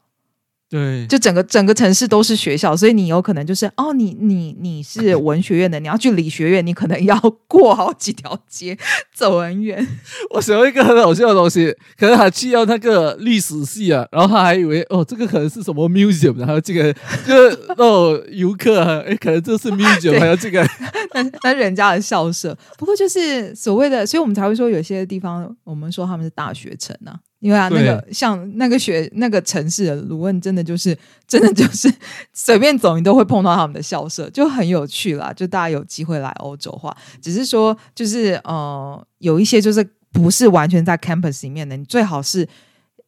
[0.70, 8.78] 对，就整个整个城市都是学校，所以你有可能就是哦，你你你是文学院的，你要去理学院，你可能要过好几条街，
[9.12, 9.88] 走很远。
[10.30, 16.94] 我想到一个很好笑的东西，可能他去要那个历史系啊，然后他还以为哦，这个可能是什么 museum，然后这个
[17.26, 20.64] 就是哦游客啊，哎，可能这是 museum，还有这个，
[21.16, 22.56] 那那人家的校舍。
[22.78, 27.18] 不过就是所谓的，所以我们才会说有些地方，我们说他们是大学城啊。
[27.40, 31.90] 因为啊，那个像那个学那个城市的鲁汶，真的就是真的就是
[32.34, 35.32] 随便走，你都会碰到他们的校舍，就很有趣啦。
[35.32, 39.82] 就大家有机会来欧洲话，只是说就是呃，有一些就是
[40.12, 42.46] 不是完全在 campus 里面的，你最好是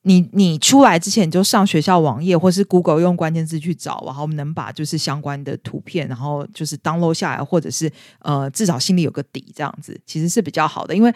[0.03, 11.13] 你你出来之前你就上学校网页，或是 Google 用关键字去找，然后能把就是相关的图片，然后就是 download 下来，或者是呃至少心里有个底，这样子其实是比较好的，因为。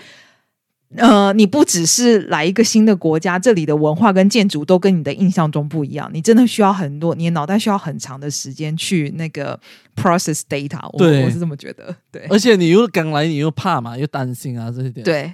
[0.98, 9.60] 呃，你不只是来一个新的国家，这里的文化跟建筑都跟你的印象中不一样，你真的需要很多，你的脑袋需要很长的时间去那个
[9.96, 10.80] process data。
[10.98, 11.94] 对，我是这么觉得。
[12.12, 15.04] 对，而且你又刚来，你又怕嘛，又担心啊，这些点。
[15.04, 15.34] 对，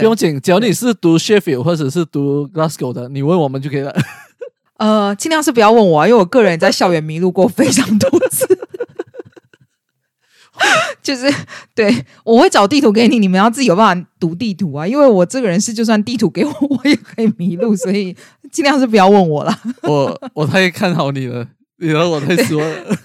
[0.00, 3.94] 不用紧，只要你是读 Sheffield 或者是读 Glasgow 的，你问我们就可以了。
[4.78, 8.46] 呃，尽量是不要问我，因为我个人在校园迷路过非常多次。
[11.02, 11.32] 就是
[11.74, 14.86] 对，我会找地图给你，你们要自己有办法读地图啊。
[14.86, 18.16] 因为我这个人是，就算地图给我， 我也可以迷路，所以
[18.50, 19.60] 尽量是不要问我了。
[19.82, 21.46] 我我太看好你了，
[21.78, 22.96] 你让我太失望了。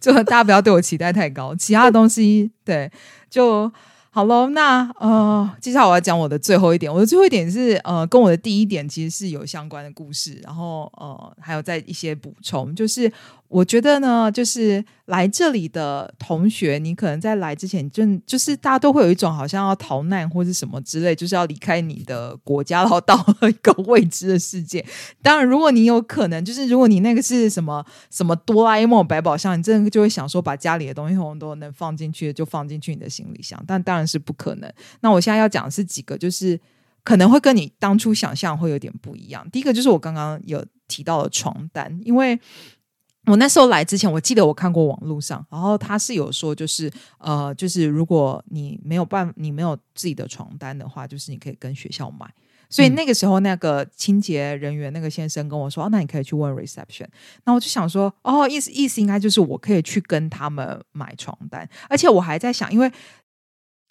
[0.00, 2.90] 就大家不要对我期待太高，其他的东西对
[3.30, 3.72] 就。
[4.14, 6.92] 好喽，那呃，接下来我要讲我的最后一点。
[6.92, 13.10] 我的最后一点是呃，跟我的第一点其实是有相关的故事，然后呃，还有在一些补充，就是。
[13.52, 24.82] 我觉得呢，就是来这里的同学，你可能在来之前，就就是大家都会有一种好像要逃难或者什么之类，就是要离开你的国家，然后到了一个未知的世界。
[25.20, 33.62] 当然，如果你有可能，就是如果你那个是什么什么哆啦 A 梦百宝箱，你真的就会想说，把家里的东西通通都能放进去，就放进去你的行李箱。
[33.66, 34.72] 但当然是不可能。
[35.00, 36.58] 那我现在要讲的是几个，就是
[37.04, 39.46] 可能会跟你当初想象会有点不一样。
[39.50, 42.40] 第一个就是我刚刚有提到的床单，因为。
[43.26, 52.28] 我那时候来之前，我记得我看过网络上，然后他是有说，就是呃，就是如果你没有办，你没有自己的床单的话，就是你可以跟学校买。
[52.68, 57.06] 所以那个时候，那个清洁人员那个先生跟我说：“哦，那你可以去问 reception。”
[57.44, 62.90] 那我就想说：“哦，意思意思应该就是我可以去跟他们买床单。”而且我还在想，因为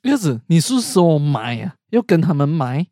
[0.02, 1.76] 叶子，你是说买呀？
[1.92, 2.88] 要跟他们买？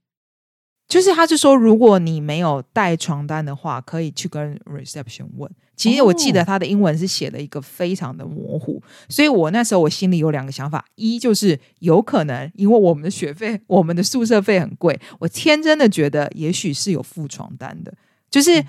[0.90, 5.50] 就是他是说，如果你没有带床单的话，可以去跟 reception 问。
[5.78, 17.94] 其实我记得他的英文是写了一个非常的模糊，所以我那时候我心里有两个想法：一就是有可能因为我们的学费、我们的宿舍费很贵，我天真的觉得也许是有付床单的，
[18.30, 18.66] 就是。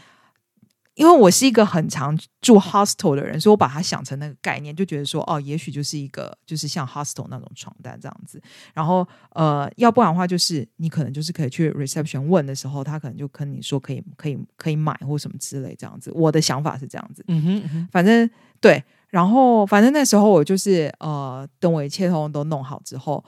[1.01, 8.39] 因为我是一个很常住 hostel 的人，所以我把它想成那个概念，就觉得说，哦，也许就是一个就是像 hostel 那种床单这样子。
[8.75, 16.13] 然后，呃，要不然的话，就是你可能就是可以去 reception 问的时候，他可能就跟你说可以可以可以买或什么之类这样子。
[16.15, 18.29] 我的想法是这样子，嗯哼，反正
[18.61, 18.85] 对。
[19.09, 23.25] 然后，反正那时候我就是呃，等我一切通都弄好之后，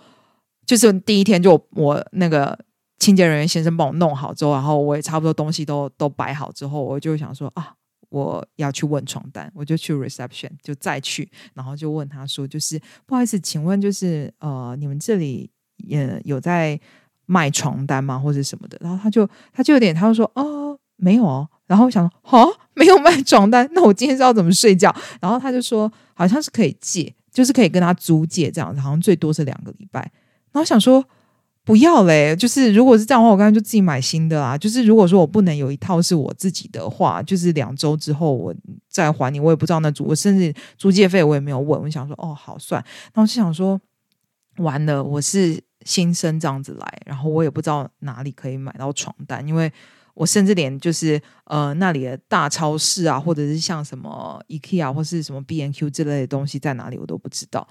[0.66, 2.58] 就是第一天就我那个。
[3.02, 7.74] 清洁人员先生帮我弄好之后，然后我也差不多东西都都摆好之后，我就想说啊，
[8.10, 16.78] 我要去问床单，我就去 reception 就再去，然后就问他说，就是不好意思，请问就是呃，你们这里也有在
[17.26, 18.78] 卖床单吗，或者什么的？
[18.80, 21.48] 然后他就他就有点，他就说哦，没有哦。
[21.66, 24.94] 然后我想说，哦，没有卖床单，那我今天是要怎么睡觉？
[25.20, 30.00] 然后他就说，好像是可以借，就是可以跟他租借这样子，好像最多是两个礼拜。
[30.52, 31.04] 然后想说。
[31.64, 34.58] 不要嘞，就是如果是这样的话，我刚才就自己买新的啦。
[34.58, 38.52] 就是如果说我不能有一套是我自己的话，就是两周之后我
[38.88, 41.80] 再还你，我也不知道那租，我甚至租借费我也没有问。
[41.80, 42.84] 我想说，哦，好算。
[43.14, 43.80] 那我就想说，
[44.56, 49.72] 完了，我是新生这样子来，然后我也不知道哪里可以买到床单，因为
[50.14, 57.66] 我甚至连就是呃那里的大超市啊，或者是像什么 IKEA 或是什么 B N Q 之类的东西在哪里，我都不知道。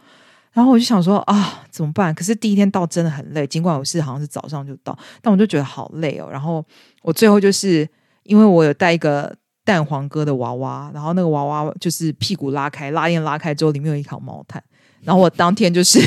[0.54, 2.14] 然后我就想说啊，怎么办？
[2.14, 6.28] 可是第一天到真的很累，尽管我是好像是早上就到，但我就觉得好累哦。
[6.30, 6.64] 然后
[7.04, 7.88] 我最后就是
[8.24, 9.34] 因为我有带一个
[9.64, 14.62] 蛋黄哥的娃娃，然后那个娃娃就是屁股拉开，拉链拉开之后里面有一条毛毯，
[15.04, 16.00] 然后我当天就是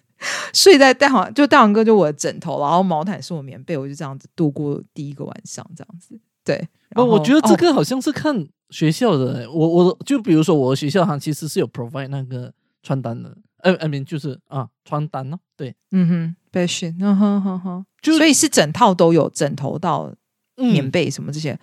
[0.52, 6.20] 睡在蛋黄，就蛋黄哥就我的枕头，然后毛毯是我棉被，我就这样子度过第一个晚上，这样子。
[6.44, 13.34] 对，我我觉得这个好像是看学校的，我我就比如说我学校它其实是有 provide 那个穿单的。
[13.66, 15.36] 呃，I mean 就是啊，床单呢？
[15.56, 20.12] 对，嗯哼，被训，嗯哼哼哼，就所以是整套都有，枕头到
[20.54, 21.58] 棉被什么这些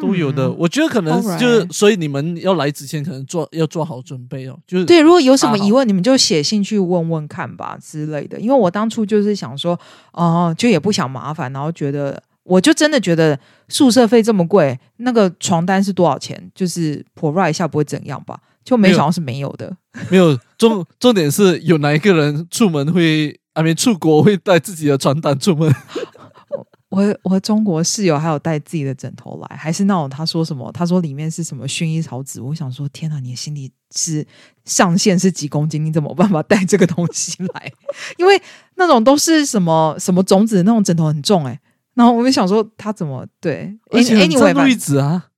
[0.00, 0.48] 都有的。
[0.52, 4.56] 我觉得可能就是，所以你们要来之前可能做要做好准备哦。
[4.64, 8.38] 就是对，如果有什么疑问，你们就写信去问问看吧之类的。
[8.38, 9.76] 因为我当初就是想说，
[10.12, 13.36] 哦，就也不想麻烦，然后觉得我就真的觉得
[13.68, 16.50] 宿舍费这么贵，那个床单是多少钱？
[16.54, 18.38] 就是 provide 一下不会怎样吧？
[18.64, 19.76] 就没想到是没有的，
[20.10, 25.72] 没有重重点是有哪一个人出门会，还没出国会带自己的床单出门。
[26.90, 30.70] 我我中国室友还有带自己的枕头来，还是那种他说什么？
[30.72, 32.40] 他说里面是什么薰衣草籽？
[32.40, 34.26] 我想说，天哪，你的心里是
[34.64, 35.84] 上限是几公斤？
[35.84, 37.72] 你怎么办法带这个东西来？
[38.18, 38.42] 因为
[38.74, 41.60] 那种都是什么什么种子那种枕头很重哎。
[41.94, 43.78] 然后我们想说他怎么对？
[43.92, 45.28] 而且很占位置啊。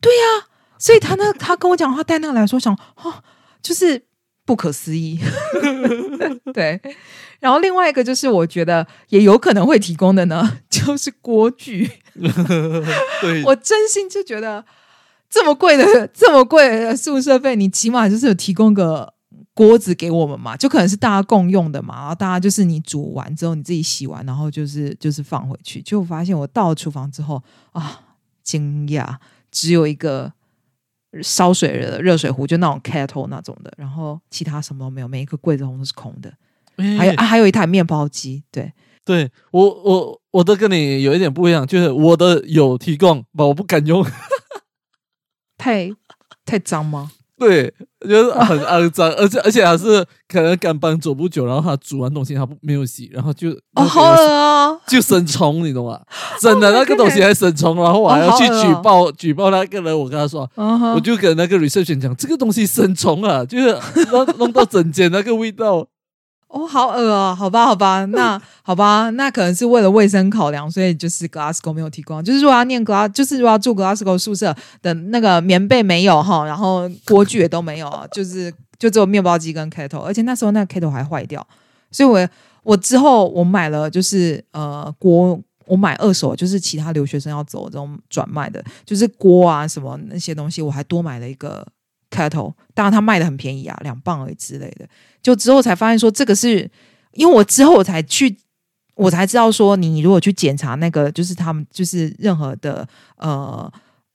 [0.00, 0.48] 对呀。
[0.84, 3.14] 所以他那他跟我讲话带那个来说，想哦，
[3.62, 4.04] 就是
[4.44, 5.18] 不可思议。
[6.52, 6.78] 对，
[7.40, 11.90] 然后另外一个就是我觉得也有可能会提供的呢， 就是锅具。
[13.22, 14.62] 对，我真心就觉得
[15.30, 19.14] 这么贵的这么贵的宿舍费，你起码就是有提供个
[19.54, 22.00] 锅子给我们嘛，就可能是大家共用的嘛。
[22.00, 25.80] 然后大家就是你煮完之后你自己洗完，然后就是就是放回去。
[25.80, 28.00] 就发现我到厨房之后啊，
[28.42, 29.16] 惊讶，
[29.50, 30.30] 只有一个。
[31.22, 36.32] 烧水的热水壶，就那种 kettle 那种的，然后其他什么都没有，每一个柜子都是空的。
[36.98, 38.42] 还有啊，还有一台面包机。
[38.50, 38.72] 对，
[39.04, 44.04] 对我我我的跟你有一点不一样，就是我的有提供，不，我不敢用，
[45.56, 45.90] 太
[46.44, 47.12] 太脏吗？
[47.36, 47.72] 对，
[48.08, 56.00] 就是 很肮脏，而且而且还是可能刚搬走不久，然后他煮完东西他不没有洗，然后就哦好恶啊，就生虫，你懂吗？
[56.40, 60.48] 真的那个东西还生虫，然后我还要去举报举报那个人，我跟他说，
[60.94, 63.76] 我就跟那个 reception 讲，这个东西生虫啊，就是
[64.12, 65.86] 弄弄到整间那个味道。
[66.54, 72.22] 哦，好恶哦，好吧，好吧，那 好吧，那可能是为了卫生考量，所以就是 Glasgow 没有提供。
[72.22, 81.44] 就是如果要念 Glas，就是如果要住 Glasgow 宿舍的那个棉被没有哈，然后锅具也都没有，就是就只有面包机跟 kettle，而且那时候那个 kettle 还坏掉，
[81.90, 82.28] 所以我
[82.62, 85.36] 我之后我买了就是呃锅，
[85.66, 91.66] 我买二手，就是其他留学生要走这种转卖的，就是锅啊什么那些东西，我还多买了一个。
[92.14, 94.86] 开头，当然他卖的很便宜啊，两磅而已之类的。
[95.20, 96.70] 就之后才发现说，这个是
[97.14, 98.36] 因为我之后我才去，
[98.94, 102.86] 我才知道说，你如果去检查那个，就是他们就是任何的
[103.16, 103.70] 呃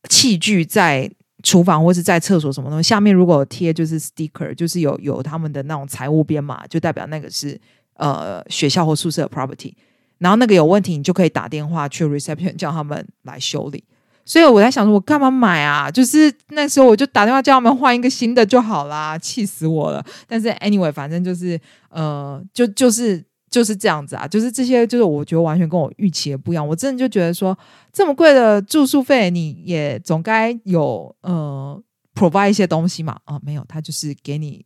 [0.10, 1.12] 器具在
[1.44, 7.60] 厨房或是在厕所什么东西下面，如果贴就是 sticker，就是有有他们的那种财务编码，就代表那个是
[7.96, 9.74] 呃学校或宿舍的 property。
[10.20, 13.84] 然后那个有问题，你就可以打电话去 reception 叫他们来修理。
[14.30, 15.90] 所以我在想说，我干嘛买啊？
[15.90, 20.06] 就是那时候我就打电话叫他们换一个新的就好啦，气死我了。
[20.28, 21.60] 但是 anyway，反正就是
[21.90, 24.28] 呃，就就是就是这样子啊。
[24.28, 26.68] 就是这些，就是我觉得完全跟我预期的不一样。
[26.68, 27.58] 我真的就觉得说，
[27.92, 31.82] 这么贵的住宿费，你也总该有呃
[32.14, 33.18] provide 一些东西嘛？
[33.26, 34.64] 啊，没有，他就是给你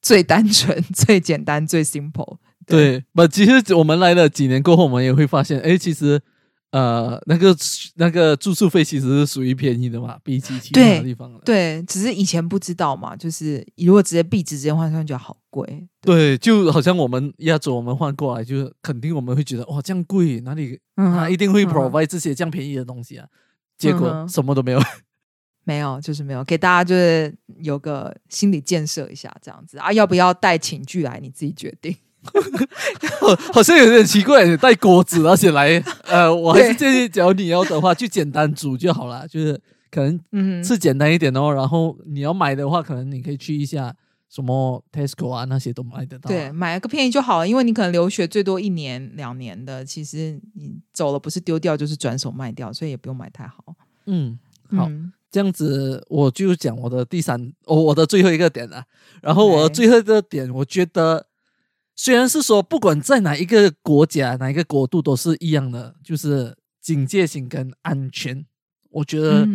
[0.00, 2.36] 最单纯、 最简单、最 simple。
[2.64, 6.22] 对，不，其实我们来了几年过后，我们也会发现，哎，其实。
[6.70, 7.56] 呃，那个
[7.96, 11.32] 那个住宿费其实是属于便宜的嘛，比起其他地方。
[11.44, 15.88] 对，只是以前不知道嘛，就是如果直接币值直接换算，就好贵。
[16.00, 23.26] 对，就好像我们亚洲我们换过来，就是肯定我们会觉得哇，这样贵，哪里他一定会 provide 这些这样便宜的东西啊？
[23.76, 24.80] 结果什么都没有，
[25.64, 31.96] 没有，就是没有，给大家就是有个心理建设一下，这样子啊，要不要带寝具来，你自己决定。
[33.52, 39.58] 好像有点奇怪，带锅子而且来，呃，我还是建议，只要你要的话，就简单煮就好了，就是
[39.90, 41.50] 可能嗯是简单一点哦。
[41.50, 43.94] 然后你要买的话，可能你可以去一下
[44.28, 46.28] 什么 Tesco 啊，那些都买得到。
[46.28, 53.64] 对，买个便宜就好了，因为你可能留学最多一年两年的，其实你走了不是丢掉就是转手卖掉，所以也不用买太好。
[54.06, 54.38] 嗯，
[54.76, 54.90] 好，
[55.30, 58.84] 这样子我就讲我的第三，哦，我的最后一个点了。
[59.22, 61.26] 然后我的最后一个点，我觉得。
[62.02, 68.46] 虽然是说，不管在哪一个国家、哪一个国度都是一样的，就是警戒性跟安全。
[68.88, 69.46] 我觉得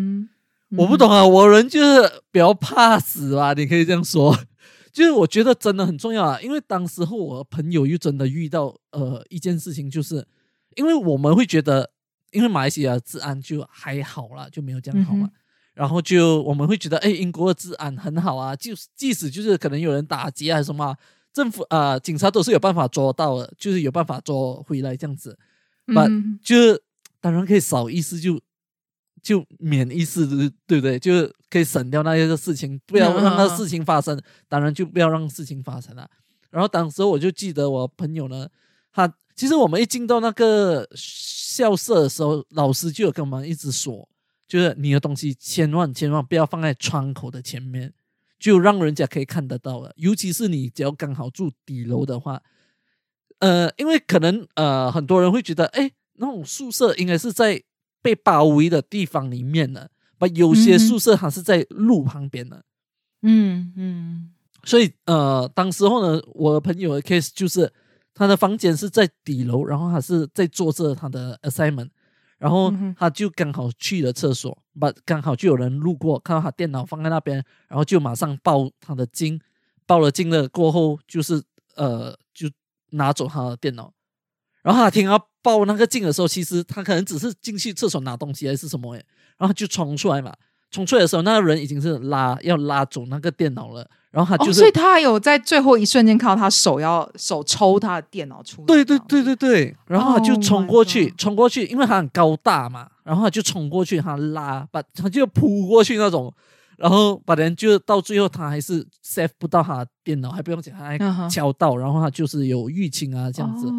[0.77, 4.37] 我不懂啊，我人就是比较怕死吧，你可以这样说。
[4.93, 10.23] 就是我觉得真的很重要啊，因为当时候我朋友又真的遇到呃一件事情，就是
[10.75, 11.89] 因为我们会觉得，
[12.29, 15.27] 因为马来西亚治安就还好啦，就没有这样好嘛。
[15.73, 20.95] 然后就我们会觉得，哎，英国的治安很好啊，就即使就是可能有人打劫还是什么，
[21.35, 25.37] 政府啊警察都是有办法捉到的，就是有办法捉回来这样子。
[25.87, 26.81] 嗯，就是
[27.19, 28.41] 当然可以少一次就。
[29.25, 30.27] 就免一次，
[30.67, 30.99] 对不对？
[30.99, 34.21] 就是可以省掉那些个事情，不要让那事情发生。
[34.47, 36.07] 当然就不要让事情发生了。
[36.51, 38.47] 然后当时我就记得我朋友呢，
[38.93, 44.07] 他其实我们一进到那个校舍的时候，老师就有跟我们一直说，
[44.47, 47.91] 就是你的东西千万千万不要放在窗口的前面，
[48.39, 49.93] 就让人家可以看得到了。
[49.97, 52.41] 尤其是你只要刚好住底楼的话，
[53.39, 57.63] 呃，因为可能呃很多人会觉得，哎，那种宿舍应该是在。
[58.05, 59.87] 被包围的地方里面呢，
[60.19, 62.63] 把有些宿舍还是在路旁边的，
[63.23, 64.29] 嗯嗯，
[64.63, 67.73] 所以呃，当时候呢，我的朋友的 case 就是
[68.13, 71.89] 他的房间是在底楼，然后他是在做着他的 assignment，
[72.37, 79.39] 然后他就刚好去了厕所，把刚好就有人路过，看到他电脑放在那边，然后就马上报他的警，
[79.85, 81.41] 报了警了过后，就是
[81.75, 82.49] 呃，就
[82.91, 83.93] 拿走他的电脑。
[84.63, 89.05] 然后他听到报那个警的时候，其实他可能只是进去厕所拿东西还是什么诶，
[89.37, 90.33] 然后就冲出来嘛。
[90.71, 93.89] 冲出来的时候，那个人已经是拉要拉走那个电脑了。
[94.15, 98.65] 然后他就是，所以他还有在最后一瞬间看到他手要手抽他的电脑出来。
[98.65, 99.75] 对对对对对。
[99.87, 102.87] 然后他就冲过去，冲过去，因为他很高大嘛。
[103.03, 106.33] 然后他就冲过去，他拉把他就扑过去那种，
[106.77, 113.69] 然后把人就到最后他还是 save 不到他的电脑，还不用讲，他还敲到，然后他就是有淤青啊这样子。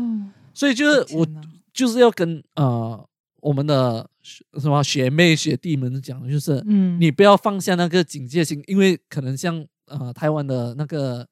[0.52, 1.26] 所以就是我
[1.72, 3.02] 就是要跟呃
[3.40, 4.06] 我们的
[4.60, 11.26] 什么学妹学弟们讲，就是嗯，你不要放下那个警戒心，因为可能像呃台湾的那个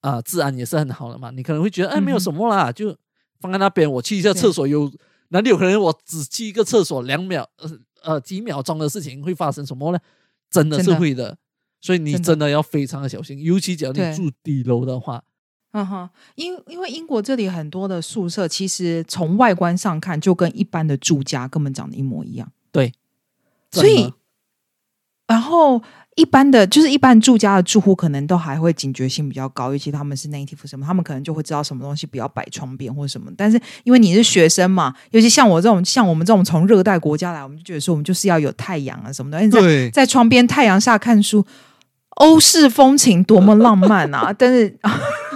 [0.00, 2.96] 啊治安也是很好的嘛，你可能会觉得哎没有什么啦，就
[3.40, 4.90] 放在那边，我去一下厕所，有
[5.28, 7.70] 哪里有可能我只去一个厕所两秒呃
[8.02, 9.98] 呃几秒钟的事情会发生什么呢？
[10.50, 11.36] 真的是会的，
[11.80, 15.24] 所以你真的要非常的小心，尤其只要你住底楼的话。
[15.72, 22.50] 嗯哼，因因为英国这里很多的宿舍，其实从外观上看就跟一般的住家根本长得一模一样。
[22.72, 22.94] 对，
[23.70, 24.10] 所以
[25.26, 25.82] 然后
[26.16, 33.30] 一般的就是一般住家的住户可能都还会警觉性比较高，尤其他们是 native 什么，他们可能就会知道什么东西不要摆窗边或者什么。
[33.36, 41.46] 但是因为你是学生嘛，尤其像我这种像我们这种从热带国家来，我们就觉得说我们就是要有太阳啊什么的，在在窗边太阳下看书。
[42.16, 44.32] 欧式风情多么浪漫啊！
[44.38, 44.74] 但是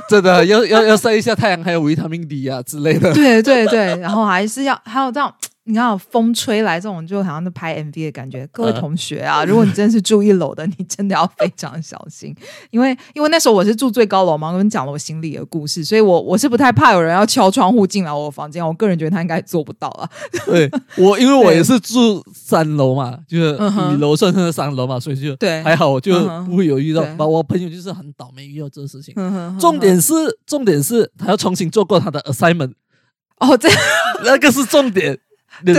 [0.08, 3.12] 真的要要要晒一下太阳，还有维他命 D 啊之类的。
[3.12, 5.30] 对对对，然后还是要还有这样。
[5.70, 8.44] 你看风吹来这种，就好像在拍 MV 的感觉。
[8.50, 12.34] 各位同学啊， 如果你真是住一楼的，你真的要非常小心，
[12.70, 18.66] 因为因为那时候我是住最高楼嘛，我跟你讲了我心里的故事，所以我我是不太怕有人要敲窗户进来我房间。
[18.66, 20.10] 我个人觉得他应该做不到啊。
[20.44, 20.68] 对
[20.98, 23.54] 我，因为我也是住三楼嘛，就是
[23.92, 26.12] 一楼算是三楼嘛，所以就对还好，我就
[26.46, 27.04] 不会有遇到。
[27.24, 29.14] 我朋友就是很倒霉遇到这个事情。
[29.60, 30.12] 重点是
[30.44, 32.72] 重点是他要重新做过他的 assignment。
[33.38, 33.68] 哦，这
[34.24, 35.18] 那个是重点。
[35.64, 35.74] 对，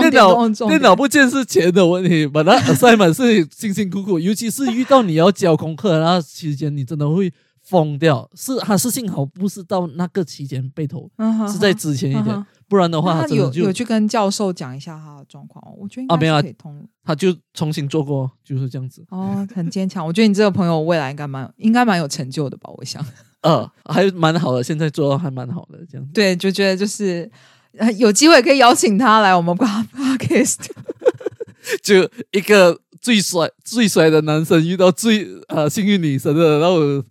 [0.00, 8.28] 电脑电脑不见是钱的问题，把它 assignment 是辛辛苦苦，尤其是遇到你要交功课那期间，你真的会疯掉。
[8.34, 11.10] 是还是幸好不是到那个期间被偷，
[11.50, 15.62] 是在之前一点，不然的话，他有有去跟教授讲一下他的状况。
[15.78, 19.04] 我觉得啊，没有可以通，他就重新做过，就是这样子。
[19.10, 20.06] 哦，很坚强。
[20.06, 22.70] 我觉得你这个朋友未来应该蛮应该蛮有成就的吧？
[22.76, 23.04] 我想，
[23.42, 26.06] 呃，还蛮好的，现在做还蛮好的，这样。
[26.12, 27.30] 对，就觉得就是。
[27.96, 30.56] 有机会可以邀请他来我们 podcast，
[31.82, 36.80] 就一个最帅最帅的男生遇到最呃幸运女神的，然后，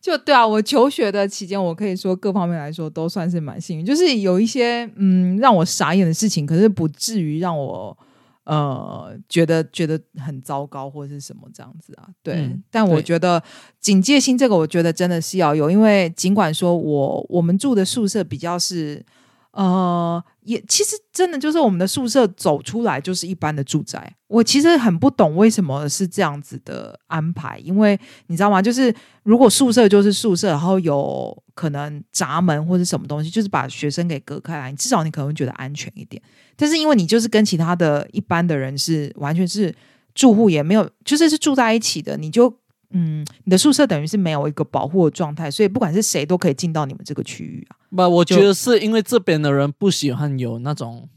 [0.00, 7.96] 就对啊，我求学的期间，我可以说各方面来说都算是蛮幸运，就是有一些嗯让我傻眼的事情，可是不至于让我。
[8.44, 12.08] 呃，觉得觉得很糟糕或者是什么这样子啊？
[12.22, 13.42] 对，但我觉得
[13.80, 19.04] 警戒心这个，我觉得真的是要有，因为尽管说我我们住的宿舍比较是，
[19.52, 24.14] 呃，也其实真的就是我们的宿舍走出来就是一般的住宅。
[24.28, 28.60] 我其实很不懂为什么是这样子的安排，因为你知道吗？
[28.60, 36.20] 就是如果宿舍就是宿舍，然后有可能闸门或者什么东西，就是把学生给隔开来，至少你可能会觉得安全一点。
[36.56, 39.74] 但是因为你就是跟其他的一般的人是完全是
[40.14, 42.54] 住户也没有，就是是住在一起的，你就
[42.94, 47.76] 嗯，你的宿舍等于是没有一个保护的状态，所以不管是谁都可以进到你们这个区域啊。
[47.90, 51.08] 不，我觉得是因为这边的人不喜欢有那种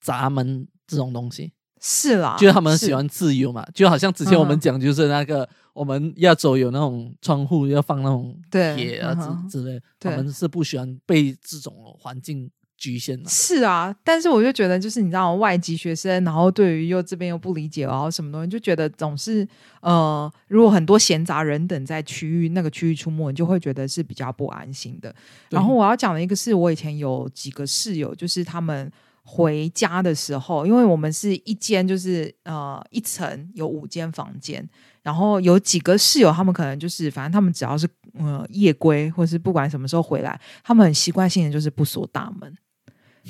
[0.00, 12.50] 闸门这种东西，是啦，就是他们喜欢自由嘛，就好像之前我们嗯讲，就是那个我们亚洲有那种窗户要放那种对铁啊之之类，他们是不喜欢被这种环境
[12.92, 13.28] 局限了。
[13.28, 19.46] 是啊，但是我就觉得，就是你知道，外籍学生，然后对于又这边又不理解，然后什么东西，就觉得总是
[19.80, 25.14] 呃，如果很多闲杂人等在区域那个区域出没，你就会觉得是比较不安心的。
[25.50, 28.90] 然后我要讲的一个是我以前有几个室友，就是他们
[29.22, 34.68] 回家的时候，因为我们是一间就是呃一层有五间房间，
[35.02, 42.54] 然后有几个室友，他们可能就是反正他们只要是呃夜归，或是不管什么时候回来，他们很习惯性的就是不锁大门，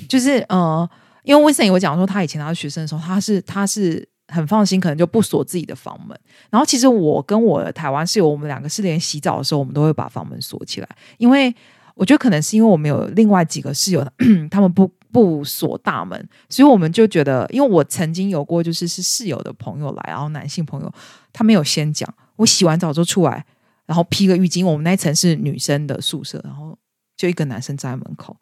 [0.07, 0.89] 就是呃，
[1.23, 4.07] 因为威森有讲说他以前他是学生的时候，他是他是。
[4.29, 6.19] 很放心，可能就不锁自己的房门。
[6.49, 10.89] 然后其实我跟我的台湾室友，我们两个是连洗澡的时候，我们都会把房门锁起来，
[11.19, 11.53] 因为
[11.93, 14.03] 我觉得可能是因为我们有另外几个室友，
[14.49, 20.91] 他们不不锁大门，所以我们就觉得，因为我曾经有过，就是是室友的朋友来，然后男性朋友，
[21.31, 23.45] 他没有先讲，我洗完澡就出来，
[23.85, 26.75] 然后披个浴巾，我们那一层是女生的宿舍，然后
[27.15, 28.35] 就一个男生站在门口，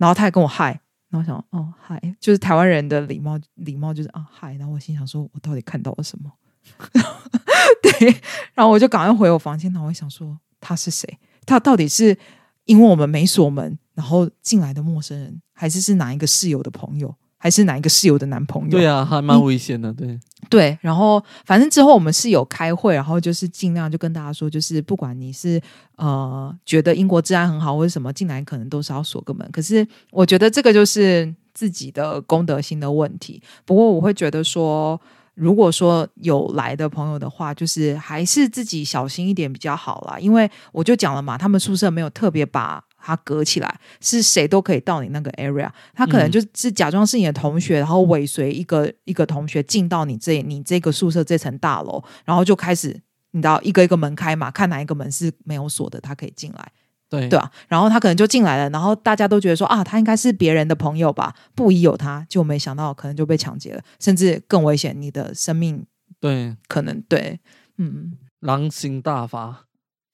[0.00, 0.80] 然后他还跟我嗨。
[1.10, 4.54] 然后我想，哦，嗨，就是台湾人的礼貌，礼貌就是啊，嗨。
[4.54, 6.32] 然后我心想说，我到底看到了什么？
[7.82, 8.08] 对，
[8.54, 11.18] 然后我就赶快回我房间，然后我想说，他是谁？
[11.44, 12.16] 他到底是
[12.64, 18.70] 因为我们没锁门，然后进来的陌生人，还是是哪一个室友的朋友，还是哪一个室友的男朋友？
[18.70, 19.90] 对啊，还蛮危险的。
[19.94, 20.20] 对，
[20.50, 25.58] 对，然后反正之后我们是有开会，然后就是尽量就跟大家说，就是不管你是
[25.96, 29.48] 呃觉得英国治安很好或者什么，进来可能都是要锁个门。
[29.50, 33.42] 可是我觉得这个就是自己的公德心的问题。
[33.64, 35.00] 不过我会觉得说，
[35.34, 40.18] 如果说有来的朋友的话，就是还是自己小心一点比较好啦。
[40.20, 42.84] 因为我就讲了嘛，他们宿舍没有特别把。
[43.02, 45.70] 它隔起来，是谁都可以到你那个 area。
[45.94, 46.30] 他可能嗯。
[46.30, 52.88] 就是假装是你的同学，然后尾随一个一个同学进到你这你这个宿舍这层大楼，然后就开始
[53.32, 56.72] 你知道一个一个门开嘛，看哪一个门是没有锁的，他可以进来，
[57.08, 65.84] 对，对啊，然后他可能就进来了，然后大家都觉得说啊，他应该是别人的朋友吧，不疑有他，就没想到可能就被抢劫了，甚至更危险，你的生命
[66.20, 67.40] 对，可能对，
[67.78, 69.66] 嗯，狼心大发。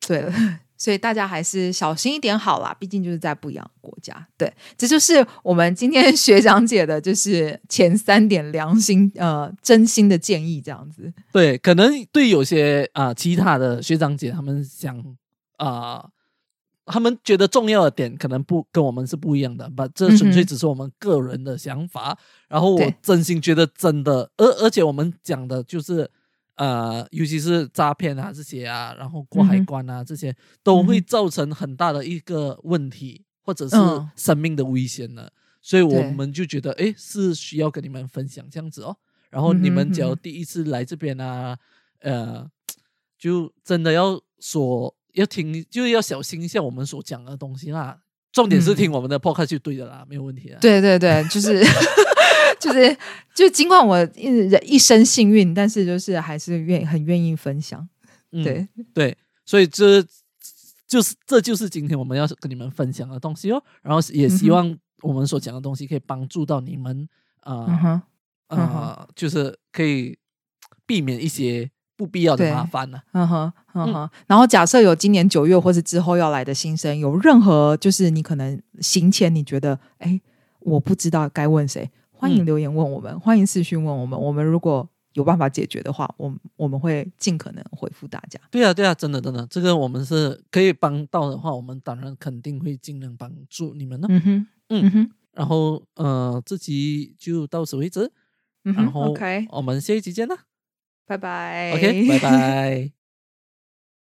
[0.06, 0.20] 对。
[0.20, 0.32] 了，
[0.76, 4.26] 所以大家还是小心一点好啦，毕竟就是在不一样的国家。
[4.36, 11.12] 对，这就是我们今天 学长姐的，就是前三点良心呃真心的建议，这样子。
[11.32, 15.02] 对，可能对有些啊、其他的学长姐他们想
[15.56, 16.04] 啊、
[16.84, 22.16] 他们觉得重要的点可能不跟我们是不一样的，把这纯粹只是我们个人的想法。
[22.48, 26.08] 然后我真心觉得真的，而而且我们讲的就是
[26.56, 35.32] 呃，尤其是诈骗啊这些啊，然后过海关啊、这些，都会造成很大的一个问题，或者是嗯生命的危险的。
[35.60, 38.96] 所以我们就觉得，哎，是需要跟你们分享这样子哦。
[39.30, 41.58] 然后你们只要第一次来这边啊，
[41.98, 42.48] 呃，
[43.18, 47.98] 就真的要所要听，就要小心一下我们所讲的东西啦。
[48.32, 50.58] 重点是嗯听我们的 podcast 就对的啦，没有问题啊。
[50.60, 51.64] 对对对，就是
[52.66, 52.96] 就是
[53.34, 57.88] 就尽管我一一生幸运，但是就是还是愿很愿意分享。
[58.32, 60.02] 嗯对，对，所以这
[60.86, 63.62] 就是这就是今天我们要跟你们分享的东西哦。
[63.82, 67.08] 然后也希望我们所讲的东西可以帮助到你们，
[67.44, 68.02] 呃、嗯哼，
[68.48, 70.18] 嗯呃，就是可以
[70.84, 74.10] 避免一些不必要的麻烦呢、嗯哼，嗯哼。
[74.26, 80.20] 然后假设有今年九月或是之后要来的新生，有任何就是你可能行前你觉得，哎，
[80.60, 81.88] 我不知道该问谁，
[82.26, 88.40] 欢迎嗯留言问我们，欢迎私讯问我们，我们如果有办法解决的话，我们我们会尽可能回复大家。
[88.50, 94.08] 对啊，对啊，真的真的，这个我们是可以帮到的话，我们当然肯定会尽量帮助你们呢。
[94.10, 98.10] 嗯哼，嗯嗯哼，然后呃，这集就到此为止，
[98.64, 100.36] 嗯然后，OK，我们下一集见啦。
[101.06, 102.90] 拜拜 OK，拜拜。